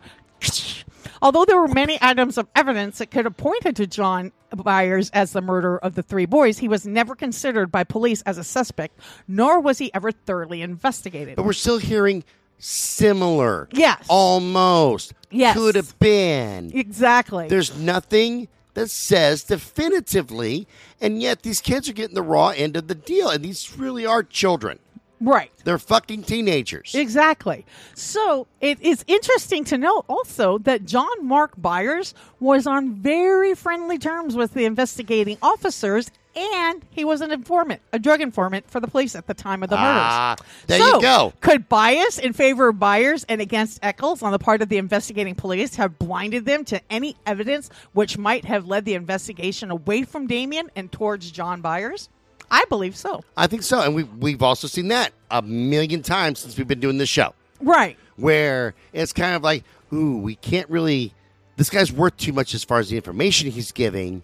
[1.22, 5.32] Although there were many items of evidence that could have pointed to John Byers as
[5.32, 9.00] the murderer of the three boys, he was never considered by police as a suspect,
[9.28, 11.38] nor was he ever thoroughly investigated.
[11.38, 12.26] But we're still hearing
[12.60, 13.70] similar.
[13.72, 14.06] Yes.
[14.10, 15.14] Almost.
[15.32, 15.56] Yes.
[15.56, 16.72] Could have been.
[16.74, 17.48] exactly.
[17.48, 20.68] There's nothing that says definitively,
[21.00, 24.06] and yet these kids are getting the raw end of the deal, and these really
[24.06, 24.80] are children.
[25.24, 25.52] Right.
[25.64, 26.94] They're fucking teenagers.
[26.94, 27.66] Exactly.
[27.96, 33.98] So it is interesting to note also that John Mark Byers was on very friendly
[33.98, 38.88] terms with the investigating officers, and he was an informant, a drug informant for the
[38.88, 39.88] police at the time of the murders.
[39.88, 40.36] Ah,
[40.68, 41.34] there So, you go.
[41.40, 45.36] Could bias in favor of Byers and against Echols on the part of the investigating
[45.36, 50.28] police have blinded them to any evidence which might have led the investigation away from
[50.28, 52.10] Damien and towards John Byers?
[52.52, 53.24] I believe so.
[53.36, 56.80] I think so, and we we've also seen that a million times since we've been
[56.80, 57.34] doing this show.
[57.62, 57.98] Right.
[58.18, 59.64] where it's kind of like,
[59.94, 61.14] ooh, we can't really.
[61.56, 64.22] This guy's worth too much as far as the information he's giving,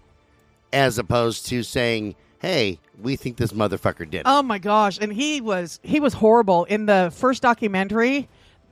[0.74, 4.98] as opposed to saying, "Hey, we think this motherfucker did." it." Oh my gosh!
[5.00, 8.28] And he was he was horrible in the first documentary.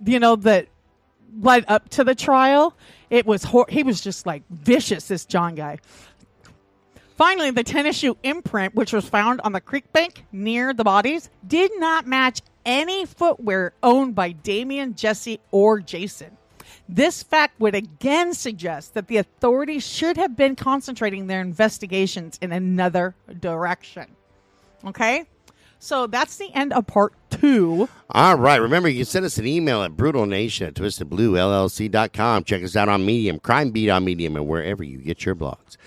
[0.05, 0.67] You know that
[1.39, 2.75] led up to the trial.
[3.09, 5.07] It was hor- he was just like vicious.
[5.07, 5.77] This John guy.
[7.17, 11.31] Finally, the tennis shoe imprint, which was found on the creek bank near the bodies,
[11.47, 16.37] did not match any footwear owned by Damien, Jesse, or Jason.
[16.87, 22.51] This fact would again suggest that the authorities should have been concentrating their investigations in
[22.51, 24.05] another direction.
[24.85, 25.25] Okay?
[25.79, 27.89] So that's the end of part two.
[28.11, 28.57] All right.
[28.57, 32.43] Remember, you can send us an email at brutalnation at twistedbluellc.com.
[32.43, 35.77] Check us out on Medium, Crime Beat on Medium, and wherever you get your blogs.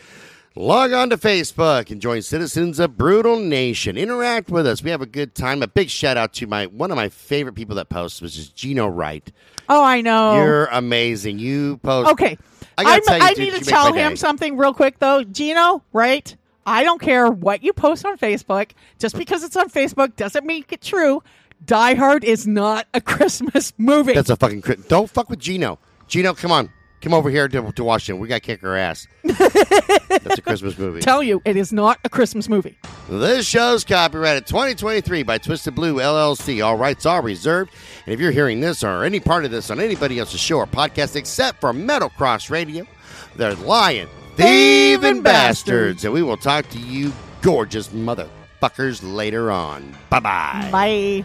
[0.57, 3.97] Log on to Facebook and join citizens of Brutal Nation.
[3.97, 4.83] Interact with us.
[4.83, 5.63] We have a good time.
[5.63, 8.49] A big shout out to my one of my favorite people that posts, which is
[8.49, 9.31] Gino Wright.
[9.69, 10.35] Oh, I know.
[10.35, 11.39] You're amazing.
[11.39, 12.11] You post.
[12.11, 12.37] okay.
[12.77, 14.17] I gotta I'm- tell you, I dude, need you to tell him day.
[14.17, 15.23] something real quick, though.
[15.23, 16.37] Gino, right?
[16.67, 18.73] I don't care what you post on Facebook.
[18.99, 21.23] Just because it's on Facebook doesn't make it true.
[21.65, 24.15] Die Hard is not a Christmas movie.
[24.15, 24.63] That's a fucking.
[24.63, 25.79] Cri- Don't fuck with Gino.
[26.09, 26.71] Gino, come on.
[27.01, 28.21] Come over here to, to Washington.
[28.21, 29.07] We got to kick her ass.
[29.23, 31.01] That's a Christmas movie.
[31.01, 32.77] tell you, it is not a Christmas movie.
[33.09, 36.65] This show's copyrighted 2023 by Twisted Blue LLC.
[36.65, 37.73] All rights are reserved.
[38.05, 40.67] And if you're hearing this or any part of this on anybody else's show or
[40.67, 42.87] podcast except for Metal Cross Radio,
[43.37, 46.05] they're lying, thieving bastards.
[46.05, 49.97] And we will talk to you gorgeous motherfuckers later on.
[50.11, 50.69] Bye-bye.
[50.71, 51.25] Bye.